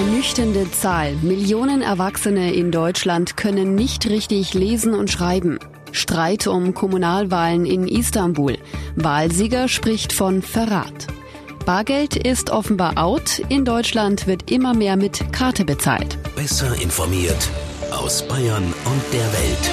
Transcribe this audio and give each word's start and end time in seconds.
ernüchternde 0.00 0.70
Zahl. 0.70 1.14
Millionen 1.16 1.82
Erwachsene 1.82 2.54
in 2.54 2.72
Deutschland 2.72 3.36
können 3.36 3.74
nicht 3.74 4.08
richtig 4.08 4.54
lesen 4.54 4.94
und 4.94 5.10
schreiben. 5.10 5.58
Streit 5.92 6.46
um 6.46 6.72
Kommunalwahlen 6.72 7.66
in 7.66 7.86
Istanbul. 7.86 8.56
Wahlsieger 8.96 9.68
spricht 9.68 10.14
von 10.14 10.40
Verrat. 10.40 11.06
Bargeld 11.66 12.16
ist 12.16 12.48
offenbar 12.48 12.96
out. 12.96 13.42
In 13.50 13.66
Deutschland 13.66 14.26
wird 14.26 14.50
immer 14.50 14.72
mehr 14.72 14.96
mit 14.96 15.34
Karte 15.34 15.66
bezahlt. 15.66 16.16
Besser 16.34 16.74
informiert 16.80 17.50
aus 17.90 18.26
Bayern 18.26 18.64
und 18.64 19.02
der 19.12 19.32
Welt. 19.34 19.70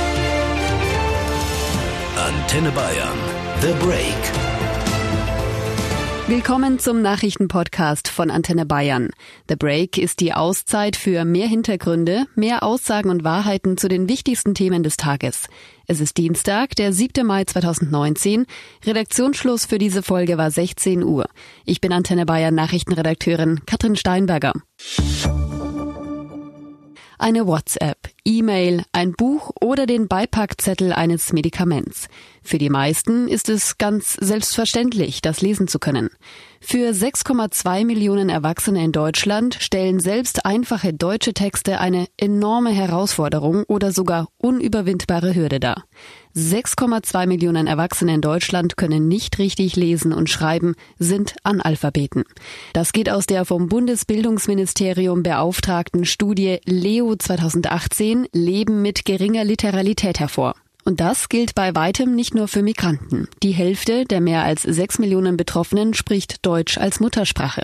Antenne 2.17 2.71
Bayern. 2.71 3.17
The 3.61 3.85
Break. 3.85 4.46
Willkommen 6.29 6.77
zum 6.77 7.01
Nachrichtenpodcast 7.01 8.09
von 8.09 8.29
Antenne 8.29 8.65
Bayern. 8.65 9.11
The 9.47 9.55
Break 9.55 9.97
ist 9.97 10.19
die 10.19 10.33
Auszeit 10.33 10.97
für 10.97 11.23
mehr 11.23 11.47
Hintergründe, 11.47 12.25
mehr 12.35 12.63
Aussagen 12.63 13.09
und 13.09 13.23
Wahrheiten 13.23 13.77
zu 13.77 13.87
den 13.87 14.09
wichtigsten 14.09 14.53
Themen 14.53 14.83
des 14.83 14.97
Tages. 14.97 15.47
Es 15.85 16.01
ist 16.01 16.17
Dienstag, 16.17 16.75
der 16.75 16.91
7. 16.91 17.25
Mai 17.25 17.45
2019. 17.45 18.45
Redaktionsschluss 18.85 19.65
für 19.65 19.77
diese 19.77 20.03
Folge 20.03 20.37
war 20.37 20.51
16 20.51 21.01
Uhr. 21.01 21.29
Ich 21.63 21.79
bin 21.79 21.93
Antenne 21.93 22.25
Bayern 22.25 22.55
Nachrichtenredakteurin 22.55 23.61
Katrin 23.65 23.95
Steinberger. 23.95 24.51
Eine 27.19 27.47
WhatsApp, 27.47 27.97
E-Mail, 28.25 28.83
ein 28.91 29.13
Buch 29.13 29.49
oder 29.59 29.87
den 29.87 30.07
Beipackzettel 30.07 30.93
eines 30.93 31.33
Medikaments. 31.33 32.09
Für 32.43 32.59
die 32.59 32.69
meisten 32.69 33.27
ist 33.27 33.49
es 33.49 33.79
ganz 33.79 34.13
selbstverständlich, 34.13 35.21
das 35.21 35.41
lesen 35.41 35.67
zu 35.67 35.79
können. 35.79 36.11
Für 36.61 36.91
6,2 36.91 37.85
Millionen 37.85 38.29
Erwachsene 38.29 38.83
in 38.83 38.91
Deutschland 38.91 39.57
stellen 39.59 39.99
selbst 39.99 40.45
einfache 40.45 40.93
deutsche 40.93 41.33
Texte 41.33 41.79
eine 41.79 42.05
enorme 42.17 42.69
Herausforderung 42.69 43.63
oder 43.67 43.91
sogar 43.91 44.27
unüberwindbare 44.37 45.33
Hürde 45.33 45.59
dar. 45.59 45.85
6,2 46.37 47.25
Millionen 47.25 47.65
Erwachsene 47.65 48.13
in 48.13 48.21
Deutschland 48.21 48.77
können 48.77 49.07
nicht 49.07 49.39
richtig 49.39 49.75
lesen 49.75 50.13
und 50.13 50.29
schreiben, 50.29 50.75
sind 50.99 51.35
Analphabeten. 51.41 52.25
Das 52.73 52.93
geht 52.93 53.09
aus 53.09 53.25
der 53.25 53.43
vom 53.43 53.69
Bundesbildungsministerium 53.69 55.23
beauftragten 55.23 56.05
Studie 56.05 56.59
Leo 56.65 57.15
2018 57.15 58.27
Leben 58.33 58.83
mit 58.83 59.03
geringer 59.03 59.43
Literalität 59.43 60.19
hervor. 60.19 60.53
Und 60.85 60.99
das 60.99 61.27
gilt 61.27 61.55
bei 61.55 61.73
weitem 61.75 62.15
nicht 62.15 62.35
nur 62.35 62.47
für 62.47 62.61
Migranten. 62.61 63.27
Die 63.41 63.51
Hälfte 63.51 64.05
der 64.05 64.21
mehr 64.21 64.43
als 64.43 64.61
sechs 64.61 64.99
Millionen 64.99 65.37
Betroffenen 65.37 65.95
spricht 65.95 66.45
Deutsch 66.45 66.77
als 66.77 66.99
Muttersprache. 66.99 67.63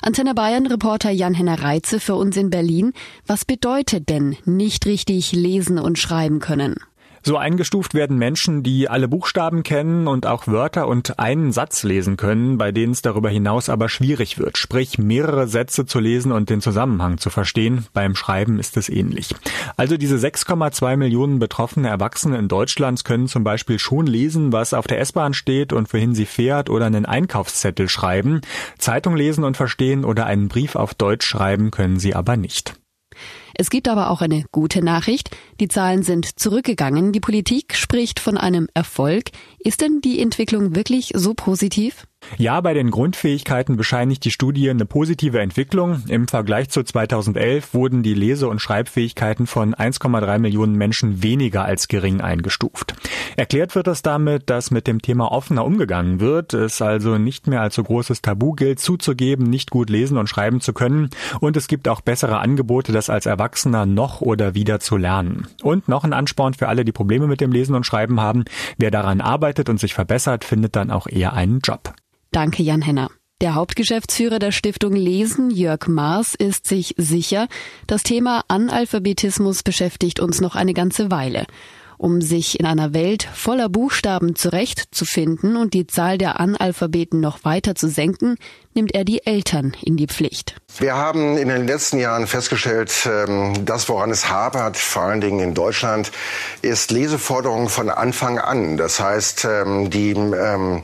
Antenne 0.00 0.34
Bayern 0.34 0.66
Reporter 0.66 1.10
Jan-Henner 1.10 1.62
Reitze 1.62 2.00
für 2.00 2.14
uns 2.14 2.36
in 2.36 2.48
Berlin. 2.48 2.94
Was 3.26 3.44
bedeutet 3.44 4.08
denn 4.08 4.36
nicht 4.46 4.86
richtig 4.86 5.32
lesen 5.32 5.78
und 5.78 5.98
schreiben 5.98 6.40
können? 6.40 6.76
So 7.28 7.38
eingestuft 7.38 7.92
werden 7.92 8.18
Menschen, 8.18 8.62
die 8.62 8.88
alle 8.88 9.08
Buchstaben 9.08 9.64
kennen 9.64 10.06
und 10.06 10.26
auch 10.26 10.46
Wörter 10.46 10.86
und 10.86 11.18
einen 11.18 11.50
Satz 11.50 11.82
lesen 11.82 12.16
können, 12.16 12.56
bei 12.56 12.70
denen 12.70 12.92
es 12.92 13.02
darüber 13.02 13.28
hinaus 13.28 13.68
aber 13.68 13.88
schwierig 13.88 14.38
wird, 14.38 14.58
sprich 14.58 14.96
mehrere 14.96 15.48
Sätze 15.48 15.86
zu 15.86 15.98
lesen 15.98 16.30
und 16.30 16.50
den 16.50 16.60
Zusammenhang 16.60 17.18
zu 17.18 17.28
verstehen. 17.28 17.84
Beim 17.92 18.14
Schreiben 18.14 18.60
ist 18.60 18.76
es 18.76 18.88
ähnlich. 18.88 19.34
Also 19.76 19.96
diese 19.96 20.14
6,2 20.14 20.96
Millionen 20.96 21.40
betroffene 21.40 21.88
Erwachsene 21.88 22.38
in 22.38 22.46
Deutschland 22.46 23.04
können 23.04 23.26
zum 23.26 23.42
Beispiel 23.42 23.80
schon 23.80 24.06
lesen, 24.06 24.52
was 24.52 24.72
auf 24.72 24.86
der 24.86 25.00
S-Bahn 25.00 25.34
steht 25.34 25.72
und 25.72 25.92
wohin 25.92 26.14
sie 26.14 26.26
fährt 26.26 26.70
oder 26.70 26.86
einen 26.86 27.06
Einkaufszettel 27.06 27.88
schreiben. 27.88 28.40
Zeitung 28.78 29.16
lesen 29.16 29.42
und 29.42 29.56
verstehen 29.56 30.04
oder 30.04 30.26
einen 30.26 30.46
Brief 30.46 30.76
auf 30.76 30.94
Deutsch 30.94 31.26
schreiben 31.26 31.72
können 31.72 31.98
sie 31.98 32.14
aber 32.14 32.36
nicht. 32.36 32.76
Es 33.54 33.70
gibt 33.70 33.88
aber 33.88 34.10
auch 34.10 34.20
eine 34.20 34.44
gute 34.52 34.84
Nachricht. 34.84 35.30
Die 35.60 35.68
Zahlen 35.68 36.02
sind 36.02 36.38
zurückgegangen. 36.38 37.12
Die 37.12 37.20
Politik 37.20 37.74
spricht 37.74 38.20
von 38.20 38.36
einem 38.36 38.68
Erfolg. 38.74 39.30
Ist 39.58 39.80
denn 39.80 40.00
die 40.00 40.20
Entwicklung 40.20 40.74
wirklich 40.74 41.12
so 41.14 41.34
positiv? 41.34 42.06
Ja, 42.38 42.60
bei 42.60 42.74
den 42.74 42.90
Grundfähigkeiten 42.90 43.76
bescheinigt 43.76 44.24
die 44.24 44.30
Studie 44.30 44.68
eine 44.68 44.84
positive 44.84 45.40
Entwicklung. 45.40 46.02
Im 46.08 46.28
Vergleich 46.28 46.68
zu 46.68 46.82
2011 46.82 47.72
wurden 47.72 48.02
die 48.02 48.14
Lese- 48.14 48.48
und 48.48 48.60
Schreibfähigkeiten 48.60 49.46
von 49.46 49.74
1,3 49.74 50.38
Millionen 50.38 50.76
Menschen 50.76 51.22
weniger 51.22 51.64
als 51.64 51.88
gering 51.88 52.20
eingestuft. 52.20 52.94
Erklärt 53.36 53.74
wird 53.74 53.86
das 53.86 54.02
damit, 54.02 54.50
dass 54.50 54.70
mit 54.70 54.86
dem 54.86 55.00
Thema 55.02 55.32
offener 55.32 55.64
umgegangen 55.64 56.20
wird, 56.20 56.54
es 56.54 56.82
also 56.82 57.18
nicht 57.18 57.46
mehr 57.46 57.62
als 57.62 57.74
so 57.74 57.82
großes 57.82 58.22
Tabu 58.22 58.52
gilt, 58.52 58.80
zuzugeben, 58.80 59.48
nicht 59.48 59.70
gut 59.70 59.90
lesen 59.90 60.18
und 60.18 60.28
schreiben 60.28 60.60
zu 60.60 60.72
können 60.72 61.10
und 61.40 61.56
es 61.56 61.68
gibt 61.68 61.88
auch 61.88 62.00
bessere 62.00 62.38
Angebote, 62.38 62.92
das 62.92 63.10
als 63.10 63.26
Erwachsener 63.26 63.86
noch 63.86 64.20
oder 64.20 64.54
wieder 64.54 64.80
zu 64.80 64.96
lernen. 64.96 65.46
Und 65.62 65.88
noch 65.88 66.04
ein 66.04 66.12
Ansporn 66.12 66.54
für 66.54 66.68
alle, 66.68 66.84
die 66.84 66.92
Probleme 66.92 67.26
mit 67.26 67.40
dem 67.40 67.52
Lesen 67.52 67.74
und 67.74 67.86
Schreiben 67.86 68.20
haben. 68.20 68.44
Wer 68.78 68.90
daran 68.90 69.20
arbeitet 69.20 69.68
und 69.68 69.80
sich 69.80 69.94
verbessert, 69.94 70.44
findet 70.44 70.76
dann 70.76 70.90
auch 70.90 71.06
eher 71.06 71.32
einen 71.32 71.60
Job. 71.60 71.94
Danke, 72.36 72.62
Jan 72.62 72.82
Henner. 72.82 73.08
Der 73.40 73.54
Hauptgeschäftsführer 73.54 74.38
der 74.38 74.52
Stiftung 74.52 74.92
Lesen, 74.92 75.50
Jörg 75.50 75.86
Maas, 75.86 76.34
ist 76.34 76.66
sich 76.66 76.94
sicher, 76.98 77.48
das 77.86 78.02
Thema 78.02 78.44
Analphabetismus 78.48 79.62
beschäftigt 79.62 80.20
uns 80.20 80.42
noch 80.42 80.54
eine 80.54 80.74
ganze 80.74 81.10
Weile. 81.10 81.46
Um 81.96 82.20
sich 82.20 82.60
in 82.60 82.66
einer 82.66 82.92
Welt 82.92 83.26
voller 83.32 83.70
Buchstaben 83.70 84.36
zurechtzufinden 84.36 85.56
und 85.56 85.72
die 85.72 85.86
Zahl 85.86 86.18
der 86.18 86.38
Analphabeten 86.38 87.20
noch 87.20 87.42
weiter 87.46 87.74
zu 87.74 87.88
senken, 87.88 88.36
nimmt 88.74 88.94
er 88.94 89.04
die 89.04 89.24
Eltern 89.24 89.74
in 89.82 89.96
die 89.96 90.06
Pflicht. 90.06 90.56
Wir 90.76 90.94
haben 90.94 91.38
in 91.38 91.48
den 91.48 91.66
letzten 91.66 91.98
Jahren 91.98 92.26
festgestellt, 92.26 93.08
ähm, 93.10 93.64
das, 93.64 93.88
woran 93.88 94.10
es 94.10 94.28
hapert, 94.28 94.76
vor 94.76 95.04
allen 95.04 95.22
Dingen 95.22 95.40
in 95.40 95.54
Deutschland, 95.54 96.12
ist 96.60 96.90
Leseforderung 96.90 97.70
von 97.70 97.88
Anfang 97.88 98.38
an. 98.38 98.76
Das 98.76 99.00
heißt, 99.00 99.46
ähm, 99.46 99.88
die 99.88 100.10
ähm, 100.10 100.82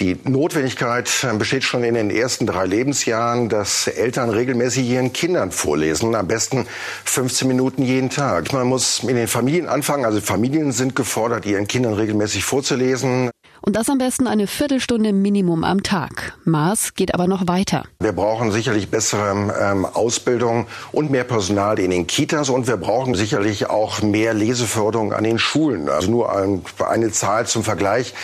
die 0.00 0.16
Notwendigkeit 0.24 1.10
äh, 1.24 1.36
besteht 1.36 1.64
schon 1.64 1.82
in 1.82 1.94
den 1.94 2.10
ersten 2.10 2.46
drei 2.46 2.66
Lebensjahren, 2.66 3.48
dass 3.48 3.86
Eltern 3.88 4.30
regelmäßig 4.30 4.88
ihren 4.88 5.12
Kindern 5.12 5.50
vorlesen, 5.50 6.14
am 6.14 6.28
besten 6.28 6.66
15 7.04 7.48
Minuten 7.48 7.82
jeden 7.82 8.10
Tag. 8.10 8.52
Man 8.52 8.66
muss 8.66 9.02
in 9.02 9.16
den 9.16 9.28
Familien 9.28 9.68
anfangen, 9.68 10.04
also 10.04 10.20
Familien 10.20 10.72
sind 10.72 10.94
gefordert, 10.94 11.46
ihren 11.46 11.66
Kindern 11.66 11.94
regelmäßig 11.94 12.44
vorzulesen. 12.44 13.30
Und 13.60 13.76
das 13.76 13.90
am 13.90 13.98
besten 13.98 14.26
eine 14.26 14.46
Viertelstunde 14.46 15.12
Minimum 15.12 15.64
am 15.64 15.82
Tag. 15.82 16.34
Maß 16.44 16.94
geht 16.94 17.14
aber 17.14 17.26
noch 17.26 17.48
weiter. 17.48 17.84
Wir 18.00 18.12
brauchen 18.12 18.52
sicherlich 18.52 18.88
bessere 18.88 19.52
ähm, 19.60 19.84
Ausbildung 19.84 20.66
und 20.92 21.10
mehr 21.10 21.24
Personal 21.24 21.78
in 21.78 21.90
den 21.90 22.06
Kitas 22.06 22.50
und 22.50 22.68
wir 22.68 22.76
brauchen 22.76 23.14
sicherlich 23.14 23.68
auch 23.68 24.00
mehr 24.00 24.32
Leseförderung 24.32 25.12
an 25.12 25.24
den 25.24 25.38
Schulen. 25.38 25.88
Also 25.88 26.10
nur 26.10 26.34
ein, 26.34 26.62
eine 26.88 27.10
Zahl 27.10 27.46
zum 27.46 27.64
Vergleich. 27.64 28.14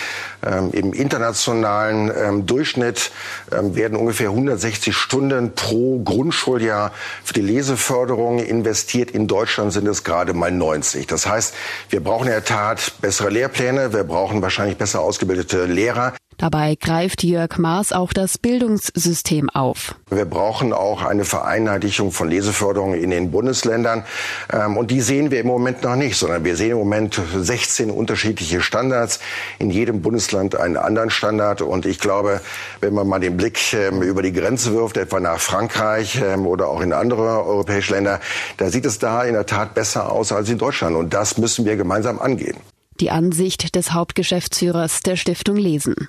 Ähm, 0.47 0.71
Im 0.73 0.93
internationalen 0.93 2.13
ähm, 2.17 2.47
Durchschnitt 2.47 3.11
ähm, 3.51 3.75
werden 3.75 3.97
ungefähr 3.97 4.29
160 4.29 4.95
Stunden 4.95 5.55
pro 5.55 6.01
Grundschuljahr 6.01 6.93
für 7.25 7.35
die 7.35 7.41
Leseförderung 7.41 8.39
investiert. 8.39 9.11
In 9.11 9.27
Deutschland 9.27 9.73
sind 9.73 9.89
es 9.89 10.05
gerade 10.05 10.33
mal 10.35 10.53
90. 10.53 11.07
Das 11.07 11.27
heißt, 11.27 11.55
wir 11.89 12.03
brauchen 12.03 12.27
in 12.27 12.33
der 12.33 12.45
Tat 12.45 12.93
bessere 13.01 13.31
Lehrpläne, 13.31 13.93
wir 13.93 14.05
brauchen 14.05 14.43
wahrscheinlich 14.43 14.77
besser 14.77 15.01
ausgebildete 15.01 15.24
Lehrer. 15.25 16.15
Dabei 16.37 16.75
greift 16.75 17.23
Jörg 17.23 17.59
Maas 17.59 17.93
auch 17.93 18.13
das 18.13 18.39
Bildungssystem 18.39 19.51
auf. 19.51 19.95
Wir 20.11 20.25
brauchen 20.25 20.73
auch 20.73 21.03
eine 21.03 21.25
Vereinheitlichung 21.25 22.11
von 22.11 22.29
Leseförderung 22.29 22.95
in 22.95 23.11
den 23.11 23.31
Bundesländern. 23.31 24.05
Ähm, 24.53 24.77
und 24.77 24.91
die 24.91 25.01
sehen 25.01 25.31
wir 25.31 25.41
im 25.41 25.47
Moment 25.47 25.83
noch 25.85 25.97
nicht, 25.97 26.17
sondern 26.17 26.45
wir 26.45 26.57
sehen 26.57 26.73
im 26.73 26.79
Moment 26.79 27.21
16 27.35 27.91
unterschiedliche 27.91 28.61
Standards. 28.61 29.21
In 29.59 29.71
jedem 29.71 30.03
Bundesland 30.03 30.57
einen 30.57 30.77
anderen 30.77 31.11
Standard. 31.11 31.63
Und 31.63 31.87
ich 31.87 32.01
glaube, 32.01 32.41
wenn 32.81 32.95
man 32.95 33.07
mal 33.07 33.21
den 33.21 33.37
Blick 33.37 33.73
ähm, 33.73 34.03
über 34.03 34.23
die 34.23 34.33
Grenze 34.33 34.75
wirft, 34.75 34.97
etwa 34.97 35.21
nach 35.21 35.39
Frankreich 35.39 36.21
ähm, 36.23 36.47
oder 36.47 36.69
auch 36.69 36.81
in 36.81 36.93
andere 36.93 37.45
europäische 37.45 37.95
Länder, 37.95 38.21
da 38.57 38.71
sieht 38.71 38.87
es 38.87 38.99
da 38.99 39.23
in 39.23 39.35
der 39.35 39.47
Tat 39.47 39.75
besser 39.75 40.11
aus 40.11 40.33
als 40.33 40.49
in 40.49 40.59
Deutschland. 40.59 40.97
Und 40.97 41.15
das 41.15 41.39
müssen 41.39 41.65
wir 41.65 41.77
gemeinsam 41.77 42.19
angehen. 42.19 42.57
Die 43.01 43.11
Ansicht 43.11 43.75
des 43.75 43.93
Hauptgeschäftsführers 43.93 45.01
der 45.01 45.17
Stiftung 45.17 45.57
Lesen. 45.57 46.09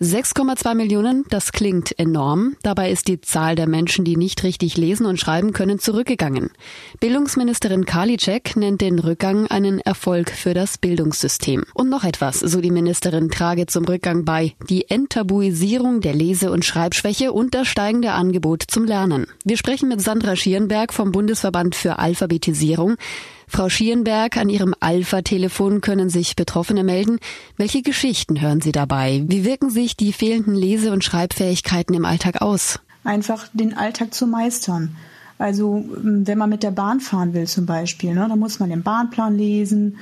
6,2 0.00 0.74
Millionen, 0.74 1.24
das 1.30 1.52
klingt 1.52 1.96
enorm. 1.98 2.56
Dabei 2.62 2.90
ist 2.90 3.06
die 3.06 3.20
Zahl 3.20 3.54
der 3.54 3.68
Menschen, 3.68 4.04
die 4.04 4.16
nicht 4.16 4.42
richtig 4.42 4.76
lesen 4.76 5.06
und 5.06 5.20
schreiben 5.20 5.52
können, 5.52 5.78
zurückgegangen. 5.78 6.50
Bildungsministerin 6.98 7.84
Karliczek 7.84 8.56
nennt 8.56 8.80
den 8.80 8.98
Rückgang 8.98 9.46
einen 9.46 9.78
Erfolg 9.78 10.30
für 10.30 10.52
das 10.52 10.78
Bildungssystem. 10.78 11.64
Und 11.74 11.90
noch 11.90 12.02
etwas, 12.02 12.40
so 12.40 12.60
die 12.60 12.72
Ministerin, 12.72 13.30
trage 13.30 13.66
zum 13.66 13.84
Rückgang 13.84 14.24
bei. 14.24 14.54
Die 14.68 14.90
Enttabuisierung 14.90 16.00
der 16.00 16.14
Lese- 16.14 16.50
und 16.50 16.64
Schreibschwäche 16.64 17.32
und 17.32 17.54
das 17.54 17.68
steigende 17.68 18.12
Angebot 18.12 18.64
zum 18.66 18.84
Lernen. 18.84 19.26
Wir 19.44 19.56
sprechen 19.56 19.88
mit 19.88 20.00
Sandra 20.00 20.34
Schierenberg 20.34 20.92
vom 20.92 21.12
Bundesverband 21.12 21.76
für 21.76 22.00
Alphabetisierung. 22.00 22.96
Frau 23.54 23.68
Schierenberg, 23.68 24.36
an 24.36 24.48
Ihrem 24.48 24.74
Alpha-Telefon 24.80 25.80
können 25.80 26.10
sich 26.10 26.34
Betroffene 26.34 26.82
melden. 26.82 27.20
Welche 27.56 27.82
Geschichten 27.82 28.40
hören 28.40 28.60
Sie 28.60 28.72
dabei? 28.72 29.22
Wie 29.28 29.44
wirken 29.44 29.70
sich 29.70 29.96
die 29.96 30.12
fehlenden 30.12 30.56
Lese- 30.56 30.90
und 30.90 31.04
Schreibfähigkeiten 31.04 31.94
im 31.94 32.04
Alltag 32.04 32.42
aus? 32.42 32.80
Einfach 33.04 33.46
den 33.52 33.72
Alltag 33.72 34.12
zu 34.12 34.26
meistern. 34.26 34.96
Also 35.38 35.84
wenn 35.86 36.36
man 36.36 36.50
mit 36.50 36.64
der 36.64 36.72
Bahn 36.72 36.98
fahren 36.98 37.32
will 37.32 37.46
zum 37.46 37.64
Beispiel, 37.64 38.12
ne, 38.14 38.26
dann 38.28 38.40
muss 38.40 38.58
man 38.58 38.70
den 38.70 38.82
Bahnplan 38.82 39.36
lesen, 39.36 39.98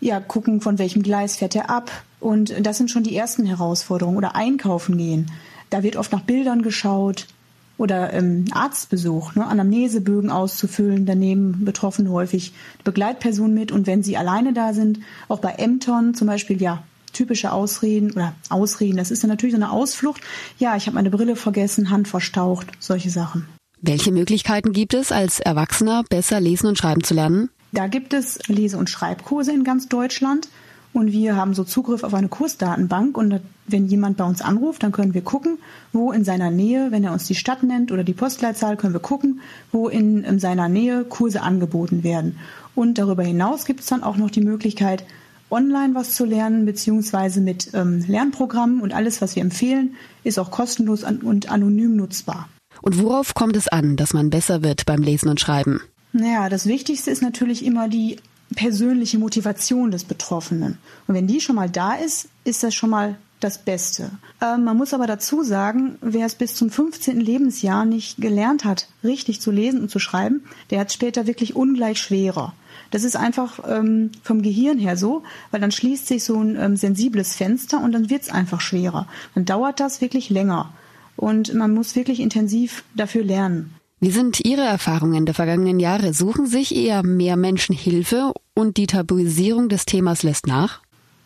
ja, 0.00 0.18
gucken, 0.18 0.60
von 0.60 0.80
welchem 0.80 1.04
Gleis 1.04 1.36
fährt 1.36 1.54
er 1.54 1.70
ab. 1.70 1.92
Und 2.18 2.54
das 2.66 2.76
sind 2.76 2.90
schon 2.90 3.04
die 3.04 3.14
ersten 3.14 3.46
Herausforderungen. 3.46 4.16
Oder 4.16 4.34
einkaufen 4.34 4.98
gehen. 4.98 5.30
Da 5.70 5.84
wird 5.84 5.94
oft 5.94 6.10
nach 6.10 6.22
Bildern 6.22 6.62
geschaut. 6.62 7.28
Oder 7.78 8.12
ähm, 8.12 8.46
Arztbesuch, 8.52 9.34
ne, 9.34 9.46
Anamnesebögen 9.46 10.30
auszufüllen. 10.30 11.04
Daneben 11.06 11.64
betroffen 11.64 12.10
häufig 12.10 12.52
Begleitpersonen 12.84 13.54
mit. 13.54 13.72
Und 13.72 13.86
wenn 13.86 14.02
sie 14.02 14.16
alleine 14.16 14.52
da 14.52 14.72
sind, 14.72 15.00
auch 15.28 15.40
bei 15.40 15.52
Ämtern 15.52 16.14
zum 16.14 16.26
Beispiel, 16.26 16.60
ja, 16.60 16.82
typische 17.12 17.52
Ausreden 17.52 18.12
oder 18.12 18.34
Ausreden, 18.50 18.96
das 18.96 19.10
ist 19.10 19.22
ja 19.22 19.28
natürlich 19.28 19.54
so 19.54 19.60
eine 19.60 19.70
Ausflucht. 19.70 20.20
Ja, 20.58 20.76
ich 20.76 20.86
habe 20.86 20.94
meine 20.94 21.10
Brille 21.10 21.36
vergessen, 21.36 21.90
Hand 21.90 22.08
verstaucht, 22.08 22.68
solche 22.78 23.10
Sachen. 23.10 23.46
Welche 23.80 24.12
Möglichkeiten 24.12 24.72
gibt 24.72 24.94
es, 24.94 25.12
als 25.12 25.40
Erwachsener 25.40 26.02
besser 26.08 26.40
lesen 26.40 26.66
und 26.66 26.78
schreiben 26.78 27.04
zu 27.04 27.14
lernen? 27.14 27.50
Da 27.72 27.88
gibt 27.88 28.14
es 28.14 28.38
Lese- 28.48 28.78
und 28.78 28.88
Schreibkurse 28.88 29.52
in 29.52 29.64
ganz 29.64 29.88
Deutschland. 29.88 30.48
Und 30.96 31.12
wir 31.12 31.36
haben 31.36 31.52
so 31.52 31.62
Zugriff 31.62 32.04
auf 32.04 32.14
eine 32.14 32.28
Kursdatenbank. 32.28 33.18
Und 33.18 33.42
wenn 33.66 33.86
jemand 33.86 34.16
bei 34.16 34.24
uns 34.24 34.40
anruft, 34.40 34.82
dann 34.82 34.92
können 34.92 35.12
wir 35.12 35.20
gucken, 35.20 35.58
wo 35.92 36.10
in 36.10 36.24
seiner 36.24 36.50
Nähe, 36.50 36.90
wenn 36.90 37.04
er 37.04 37.12
uns 37.12 37.26
die 37.26 37.34
Stadt 37.34 37.62
nennt 37.62 37.92
oder 37.92 38.02
die 38.02 38.14
Postleitzahl, 38.14 38.78
können 38.78 38.94
wir 38.94 39.00
gucken, 39.00 39.42
wo 39.72 39.90
in, 39.90 40.24
in 40.24 40.38
seiner 40.38 40.70
Nähe 40.70 41.04
Kurse 41.04 41.42
angeboten 41.42 42.02
werden. 42.02 42.38
Und 42.74 42.96
darüber 42.96 43.22
hinaus 43.22 43.66
gibt 43.66 43.80
es 43.80 43.88
dann 43.88 44.02
auch 44.02 44.16
noch 44.16 44.30
die 44.30 44.40
Möglichkeit, 44.40 45.04
online 45.50 45.94
was 45.94 46.14
zu 46.14 46.24
lernen, 46.24 46.64
beziehungsweise 46.64 47.42
mit 47.42 47.74
ähm, 47.74 48.02
Lernprogrammen. 48.08 48.80
Und 48.80 48.94
alles, 48.94 49.20
was 49.20 49.36
wir 49.36 49.42
empfehlen, 49.42 49.96
ist 50.24 50.38
auch 50.38 50.50
kostenlos 50.50 51.04
und 51.04 51.52
anonym 51.52 51.94
nutzbar. 51.94 52.48
Und 52.80 53.02
worauf 53.02 53.34
kommt 53.34 53.56
es 53.56 53.68
an, 53.68 53.96
dass 53.96 54.14
man 54.14 54.30
besser 54.30 54.62
wird 54.62 54.86
beim 54.86 55.02
Lesen 55.02 55.28
und 55.28 55.40
Schreiben? 55.40 55.82
Naja, 56.14 56.48
das 56.48 56.64
Wichtigste 56.64 57.10
ist 57.10 57.20
natürlich 57.20 57.66
immer 57.66 57.90
die 57.90 58.16
persönliche 58.54 59.18
Motivation 59.18 59.90
des 59.90 60.04
Betroffenen. 60.04 60.78
Und 61.06 61.14
wenn 61.14 61.26
die 61.26 61.40
schon 61.40 61.56
mal 61.56 61.70
da 61.70 61.94
ist, 61.94 62.28
ist 62.44 62.62
das 62.62 62.74
schon 62.74 62.90
mal 62.90 63.16
das 63.40 63.58
Beste. 63.58 64.10
Ähm, 64.40 64.64
man 64.64 64.76
muss 64.76 64.94
aber 64.94 65.06
dazu 65.06 65.42
sagen, 65.42 65.98
wer 66.00 66.26
es 66.26 66.34
bis 66.34 66.54
zum 66.54 66.70
15. 66.70 67.20
Lebensjahr 67.20 67.84
nicht 67.84 68.18
gelernt 68.18 68.64
hat, 68.64 68.88
richtig 69.04 69.40
zu 69.40 69.50
lesen 69.50 69.80
und 69.82 69.90
zu 69.90 69.98
schreiben, 69.98 70.44
der 70.70 70.80
hat 70.80 70.92
später 70.92 71.26
wirklich 71.26 71.54
ungleich 71.54 71.98
schwerer. 71.98 72.54
Das 72.90 73.04
ist 73.04 73.16
einfach 73.16 73.60
ähm, 73.68 74.10
vom 74.22 74.42
Gehirn 74.42 74.78
her 74.78 74.96
so, 74.96 75.22
weil 75.50 75.60
dann 75.60 75.72
schließt 75.72 76.06
sich 76.06 76.24
so 76.24 76.40
ein 76.40 76.56
ähm, 76.56 76.76
sensibles 76.76 77.36
Fenster 77.36 77.82
und 77.82 77.92
dann 77.92 78.10
wird 78.10 78.22
es 78.22 78.30
einfach 78.30 78.60
schwerer. 78.60 79.06
Dann 79.34 79.44
dauert 79.44 79.80
das 79.80 80.00
wirklich 80.00 80.30
länger. 80.30 80.72
Und 81.16 81.54
man 81.54 81.72
muss 81.72 81.96
wirklich 81.96 82.20
intensiv 82.20 82.84
dafür 82.94 83.24
lernen. 83.24 83.74
Wie 84.06 84.12
sind 84.12 84.38
Ihre 84.44 84.62
Erfahrungen 84.62 85.26
der 85.26 85.34
vergangenen 85.34 85.80
Jahre? 85.80 86.14
Suchen 86.14 86.46
sich 86.46 86.76
eher 86.76 87.02
mehr 87.02 87.36
Menschen 87.36 87.74
Hilfe 87.74 88.32
und 88.54 88.76
die 88.76 88.86
Tabuisierung 88.86 89.68
des 89.68 89.84
Themas 89.84 90.22
lässt 90.22 90.46
nach? 90.46 90.80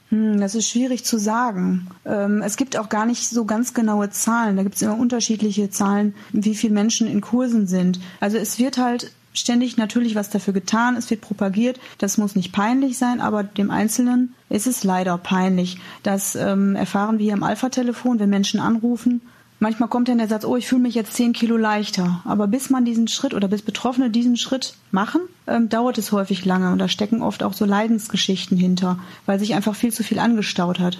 Hm, 0.08 0.40
das 0.40 0.54
ist 0.54 0.70
schwierig 0.70 1.04
zu 1.04 1.18
sagen. 1.18 1.88
Ähm, 2.06 2.40
es 2.40 2.56
gibt 2.56 2.78
auch 2.78 2.88
gar 2.88 3.04
nicht 3.04 3.28
so 3.28 3.44
ganz 3.44 3.74
genaue 3.74 4.08
Zahlen. 4.08 4.56
Da 4.56 4.62
gibt 4.62 4.76
es 4.76 4.80
immer 4.80 4.98
unterschiedliche 4.98 5.68
Zahlen, 5.68 6.14
wie 6.32 6.54
viele 6.54 6.72
Menschen 6.72 7.06
in 7.06 7.20
Kursen 7.20 7.66
sind. 7.66 8.00
Also 8.18 8.38
es 8.38 8.58
wird 8.58 8.78
halt 8.78 9.12
ständig 9.34 9.76
natürlich 9.76 10.14
was 10.14 10.30
dafür 10.30 10.54
getan, 10.54 10.96
es 10.96 11.10
wird 11.10 11.20
propagiert. 11.20 11.78
Das 11.98 12.16
muss 12.16 12.34
nicht 12.34 12.50
peinlich 12.50 12.96
sein, 12.96 13.20
aber 13.20 13.42
dem 13.42 13.70
Einzelnen 13.70 14.32
ist 14.48 14.66
es 14.66 14.84
leider 14.84 15.18
peinlich. 15.18 15.78
Das 16.02 16.34
ähm, 16.34 16.76
erfahren 16.76 17.18
wir 17.18 17.34
im 17.34 17.42
Alpha-Telefon, 17.42 18.18
wenn 18.20 18.30
Menschen 18.30 18.58
anrufen 18.58 19.20
Manchmal 19.62 19.90
kommt 19.90 20.08
dann 20.08 20.16
der 20.16 20.26
Satz, 20.26 20.46
oh, 20.46 20.56
ich 20.56 20.66
fühle 20.66 20.80
mich 20.80 20.94
jetzt 20.94 21.12
zehn 21.12 21.34
Kilo 21.34 21.58
leichter. 21.58 22.22
Aber 22.24 22.48
bis 22.48 22.70
man 22.70 22.86
diesen 22.86 23.08
Schritt 23.08 23.34
oder 23.34 23.46
bis 23.46 23.60
Betroffene 23.60 24.08
diesen 24.08 24.38
Schritt 24.38 24.74
machen, 24.90 25.20
ähm, 25.46 25.68
dauert 25.68 25.98
es 25.98 26.12
häufig 26.12 26.46
lange. 26.46 26.72
Und 26.72 26.78
da 26.78 26.88
stecken 26.88 27.22
oft 27.22 27.42
auch 27.42 27.52
so 27.52 27.66
Leidensgeschichten 27.66 28.56
hinter, 28.56 28.98
weil 29.26 29.38
sich 29.38 29.54
einfach 29.54 29.74
viel 29.74 29.92
zu 29.92 30.02
viel 30.02 30.18
angestaut 30.18 30.78
hat. 30.78 30.98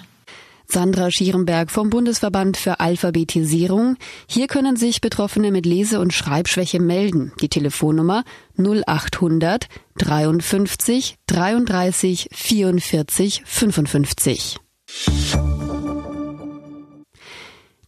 Sandra 0.67 1.09
Schierenberg 1.09 1.71
vom 1.71 1.89
Bundesverband 1.89 2.55
für 2.55 2.79
Alphabetisierung. 2.79 3.97
Hier 4.27 4.45
können 4.45 4.77
sich 4.77 5.01
Betroffene 5.01 5.51
mit 5.51 5.65
Lese- 5.65 5.99
und 5.99 6.13
Schreibschwäche 6.13 6.79
melden. 6.79 7.33
Die 7.41 7.49
Telefonnummer 7.49 8.23
0800 8.57 9.67
53 9.97 11.15
33 11.25 12.29
44 12.31 13.41
55. 13.43 14.59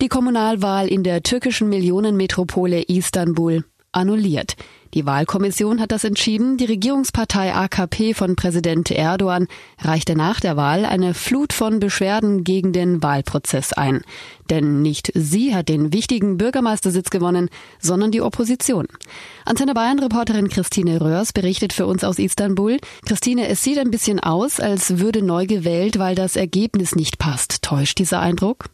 Die 0.03 0.09
Kommunalwahl 0.09 0.89
in 0.89 1.03
der 1.03 1.23
türkischen 1.23 1.69
Millionenmetropole 1.69 2.81
Istanbul 2.81 3.63
annulliert. 3.93 4.57
Die 4.93 5.05
Wahlkommission 5.05 5.79
hat 5.79 5.93
das 5.93 6.03
entschieden. 6.03 6.57
Die 6.57 6.65
Regierungspartei 6.65 7.55
AKP 7.55 8.13
von 8.13 8.35
Präsident 8.35 8.91
Erdogan 8.91 9.47
reichte 9.79 10.17
nach 10.17 10.41
der 10.41 10.57
Wahl 10.57 10.83
eine 10.83 11.13
Flut 11.13 11.53
von 11.53 11.79
Beschwerden 11.79 12.43
gegen 12.43 12.73
den 12.73 13.01
Wahlprozess 13.01 13.71
ein. 13.71 14.01
Denn 14.49 14.81
nicht 14.81 15.09
sie 15.15 15.55
hat 15.55 15.69
den 15.69 15.93
wichtigen 15.93 16.37
Bürgermeistersitz 16.37 17.09
gewonnen, 17.09 17.49
sondern 17.79 18.11
die 18.11 18.21
Opposition. 18.21 18.87
Antenne 19.45 19.73
Bayern 19.73 19.99
Reporterin 19.99 20.49
Christine 20.49 20.99
Röhrs 20.99 21.31
berichtet 21.31 21.71
für 21.71 21.85
uns 21.85 22.03
aus 22.03 22.19
Istanbul. 22.19 22.77
Christine, 23.05 23.47
es 23.47 23.63
sieht 23.63 23.79
ein 23.79 23.89
bisschen 23.89 24.19
aus, 24.19 24.59
als 24.59 24.99
würde 24.99 25.21
neu 25.21 25.45
gewählt, 25.45 25.97
weil 25.97 26.15
das 26.15 26.35
Ergebnis 26.35 26.93
nicht 26.93 27.19
passt. 27.19 27.61
Täuscht 27.61 27.99
dieser 27.99 28.19
Eindruck? 28.19 28.65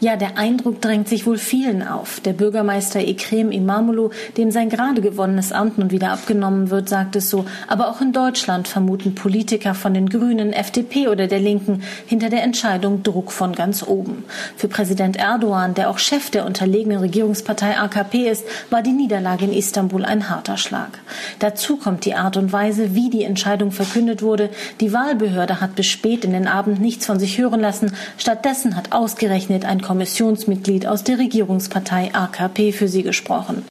Ja, 0.00 0.16
der 0.16 0.38
Eindruck 0.38 0.80
drängt 0.80 1.08
sich 1.08 1.26
wohl 1.26 1.38
vielen 1.38 1.86
auf. 1.86 2.20
Der 2.20 2.32
Bürgermeister 2.32 3.00
Ekrem 3.00 3.50
Imamoglu, 3.50 4.10
dem 4.36 4.50
sein 4.50 4.68
gerade 4.68 5.00
gewonnenes 5.00 5.52
Amt 5.52 5.78
nun 5.78 5.90
wieder 5.90 6.12
abgenommen 6.12 6.70
wird, 6.70 6.88
sagt 6.88 7.16
es 7.16 7.30
so. 7.30 7.44
Aber 7.66 7.88
auch 7.88 8.00
in 8.00 8.12
Deutschland 8.12 8.68
vermuten 8.68 9.14
Politiker 9.14 9.74
von 9.74 9.94
den 9.94 10.08
Grünen, 10.08 10.52
FDP 10.52 11.08
oder 11.08 11.26
der 11.26 11.40
Linken 11.40 11.82
hinter 12.06 12.28
der 12.28 12.42
Entscheidung 12.42 13.02
Druck 13.02 13.32
von 13.32 13.54
ganz 13.54 13.82
oben. 13.82 14.24
Für 14.56 14.68
Präsident 14.68 15.16
Erdogan, 15.16 15.74
der 15.74 15.90
auch 15.90 15.98
Chef 15.98 16.30
der 16.30 16.46
unterlegenen 16.46 16.98
Regierungspartei 16.98 17.78
AKP 17.78 18.28
ist, 18.28 18.44
war 18.70 18.82
die 18.82 18.92
Niederlage 18.92 19.44
in 19.44 19.52
Istanbul 19.52 20.04
ein 20.04 20.28
harter 20.30 20.56
Schlag. 20.56 20.98
Dazu 21.38 21.76
kommt 21.76 22.04
die 22.04 22.14
Art 22.14 22.36
und 22.36 22.52
Weise, 22.52 22.94
wie 22.94 23.10
die 23.10 23.24
Entscheidung 23.24 23.72
verkündet 23.72 24.22
wurde. 24.22 24.50
Die 24.80 24.92
Wahlbehörde 24.92 25.60
hat 25.60 25.74
bis 25.74 25.86
spät 25.86 26.24
in 26.24 26.32
den 26.32 26.46
Abend 26.46 26.80
nichts 26.80 27.06
von 27.06 27.18
sich 27.18 27.38
hören 27.38 27.60
lassen. 27.60 27.92
Stattdessen 28.16 28.76
hat 28.76 28.92
ausgerechnet 28.92 29.57
ein 29.64 29.82
Kommissionsmitglied 29.82 30.86
aus 30.86 31.04
der 31.04 31.18
Regierungspartei 31.18 32.14
AKP 32.14 32.72
für 32.72 32.88
sie 32.88 33.02
gesprochen. 33.02 33.64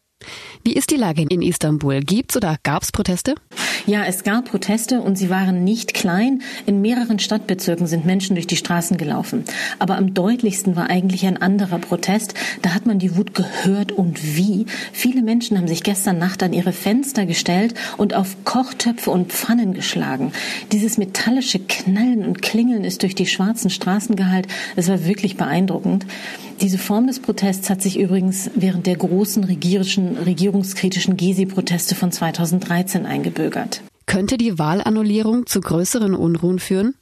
Wie 0.67 0.73
ist 0.73 0.91
die 0.91 0.97
Lage 0.97 1.21
in 1.21 1.41
Istanbul? 1.41 2.01
Gibt's 2.01 2.35
oder 2.35 2.57
gab's 2.61 2.91
Proteste? 2.91 3.35
Ja, 3.85 4.03
es 4.03 4.25
gab 4.25 4.51
Proteste 4.51 4.99
und 4.99 5.17
sie 5.17 5.29
waren 5.29 5.63
nicht 5.63 5.93
klein. 5.93 6.41
In 6.65 6.81
mehreren 6.81 7.19
Stadtbezirken 7.19 7.87
sind 7.87 8.05
Menschen 8.05 8.35
durch 8.35 8.47
die 8.47 8.57
Straßen 8.57 8.97
gelaufen. 8.97 9.45
Aber 9.79 9.97
am 9.97 10.13
deutlichsten 10.13 10.75
war 10.75 10.89
eigentlich 10.89 11.25
ein 11.25 11.41
anderer 11.41 11.79
Protest. 11.79 12.33
Da 12.63 12.73
hat 12.73 12.85
man 12.85 12.99
die 12.99 13.15
Wut 13.15 13.33
gehört 13.33 13.93
und 13.93 14.35
wie. 14.35 14.65
Viele 14.91 15.21
Menschen 15.21 15.57
haben 15.57 15.69
sich 15.69 15.83
gestern 15.83 16.17
Nacht 16.17 16.43
an 16.43 16.51
ihre 16.51 16.73
Fenster 16.73 17.25
gestellt 17.25 17.73
und 17.95 18.13
auf 18.13 18.35
Kochtöpfe 18.43 19.09
und 19.09 19.31
Pfannen 19.31 19.73
geschlagen. 19.73 20.33
Dieses 20.73 20.97
metallische 20.97 21.59
Knallen 21.59 22.25
und 22.25 22.41
Klingeln 22.41 22.83
ist 22.83 23.03
durch 23.03 23.15
die 23.15 23.25
schwarzen 23.25 23.69
Straßen 23.69 24.17
geheilt. 24.17 24.49
Es 24.75 24.89
war 24.89 25.05
wirklich 25.05 25.37
beeindruckend. 25.37 26.05
Diese 26.59 26.79
Form 26.79 27.05
des 27.05 27.19
Protests 27.19 27.69
hat 27.69 27.83
sich 27.83 27.99
übrigens 27.99 28.49
während 28.55 28.87
der 28.87 28.95
großen 28.95 29.43
regierischen, 29.43 30.17
regierungskritischen 30.57 31.17
Gezi-Proteste 31.17 31.95
von 31.95 32.11
2013 32.11 33.05
eingebürgert. 33.05 33.81
Könnte 34.07 34.37
die 34.37 34.57
Wahlannullierung 34.57 35.45
zu 35.45 35.61
größeren 35.61 36.15
Unruhen 36.15 36.59
führen? 36.59 36.95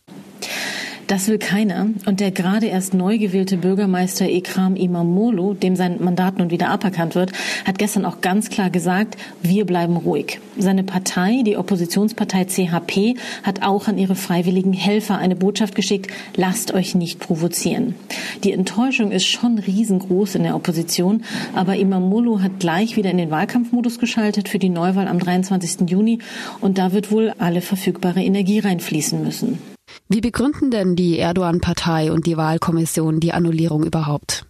Das 1.08 1.28
will 1.28 1.38
keiner. 1.38 1.90
Und 2.08 2.20
der 2.20 2.32
gerade 2.32 2.66
erst 2.66 2.96
neu 2.96 3.20
gewählte 3.20 3.58
Bürgermeister 3.58 4.28
Ekram 4.28 4.76
Imamoglu, 4.76 5.54
dem 5.54 5.76
sein 5.76 5.98
Mandat 6.04 6.40
nun 6.40 6.50
wieder 6.50 6.70
aberkannt 6.70 7.14
wird, 7.14 7.32
hat 7.64 7.78
gestern 7.78 8.06
auch 8.06 8.22
ganz 8.22 8.50
klar 8.50 8.72
gesagt, 8.72 9.16
wir 9.44 9.66
bleiben 9.66 9.98
ruhig. 9.98 10.40
Seine 10.58 10.84
Partei, 10.84 11.44
die 11.46 11.58
Oppositionspartei 11.58 12.46
CHP, 12.46 13.18
hat 13.44 13.62
auch 13.62 13.88
an 13.88 14.00
ihre 14.00 14.16
freiwilligen 14.16 14.74
Helfer 14.74 15.20
eine 15.20 15.36
Botschaft 15.36 15.76
geschickt, 15.76 16.12
lasst 16.36 16.74
euch 16.74 16.96
nicht 16.96 17.20
provozieren. 17.20 17.94
Die 18.44 18.52
Enttäuschung 18.52 19.12
ist 19.12 19.28
schon 19.28 19.60
riesengroß 19.60 20.34
in 20.36 20.44
der 20.44 20.56
Opposition, 20.56 21.24
aber 21.54 21.76
Imamoglu 21.76 22.42
hat 22.42 22.60
gleich 22.60 22.98
wieder 22.98 23.12
in 23.12 23.18
den 23.18 23.30
Wahlkampfmodus 23.30 24.00
geschaltet 24.00 24.50
für 24.50 24.60
die 24.60 24.70
Neuwahl 24.70 25.08
am 25.08 25.20
23. 25.20 25.88
Juni 25.88 26.18
und 26.62 26.80
da 26.80 26.94
wird 26.94 27.12
wohl 27.12 27.32
alle 27.38 27.62
verfügbare 27.62 28.24
Energie 28.24 28.58
reinfließen 28.58 29.24
müssen. 29.24 29.75
Wie 30.08 30.22
begründen 30.22 30.72
denn 30.72 30.96
die 30.96 31.18
Erdogan-Partei 31.18 32.12
und 32.12 32.26
die 32.26 32.38
Wahlkommission 32.38 33.20
die 33.20 33.34
Annullierung 33.34 33.84
überhaupt? 33.84 34.46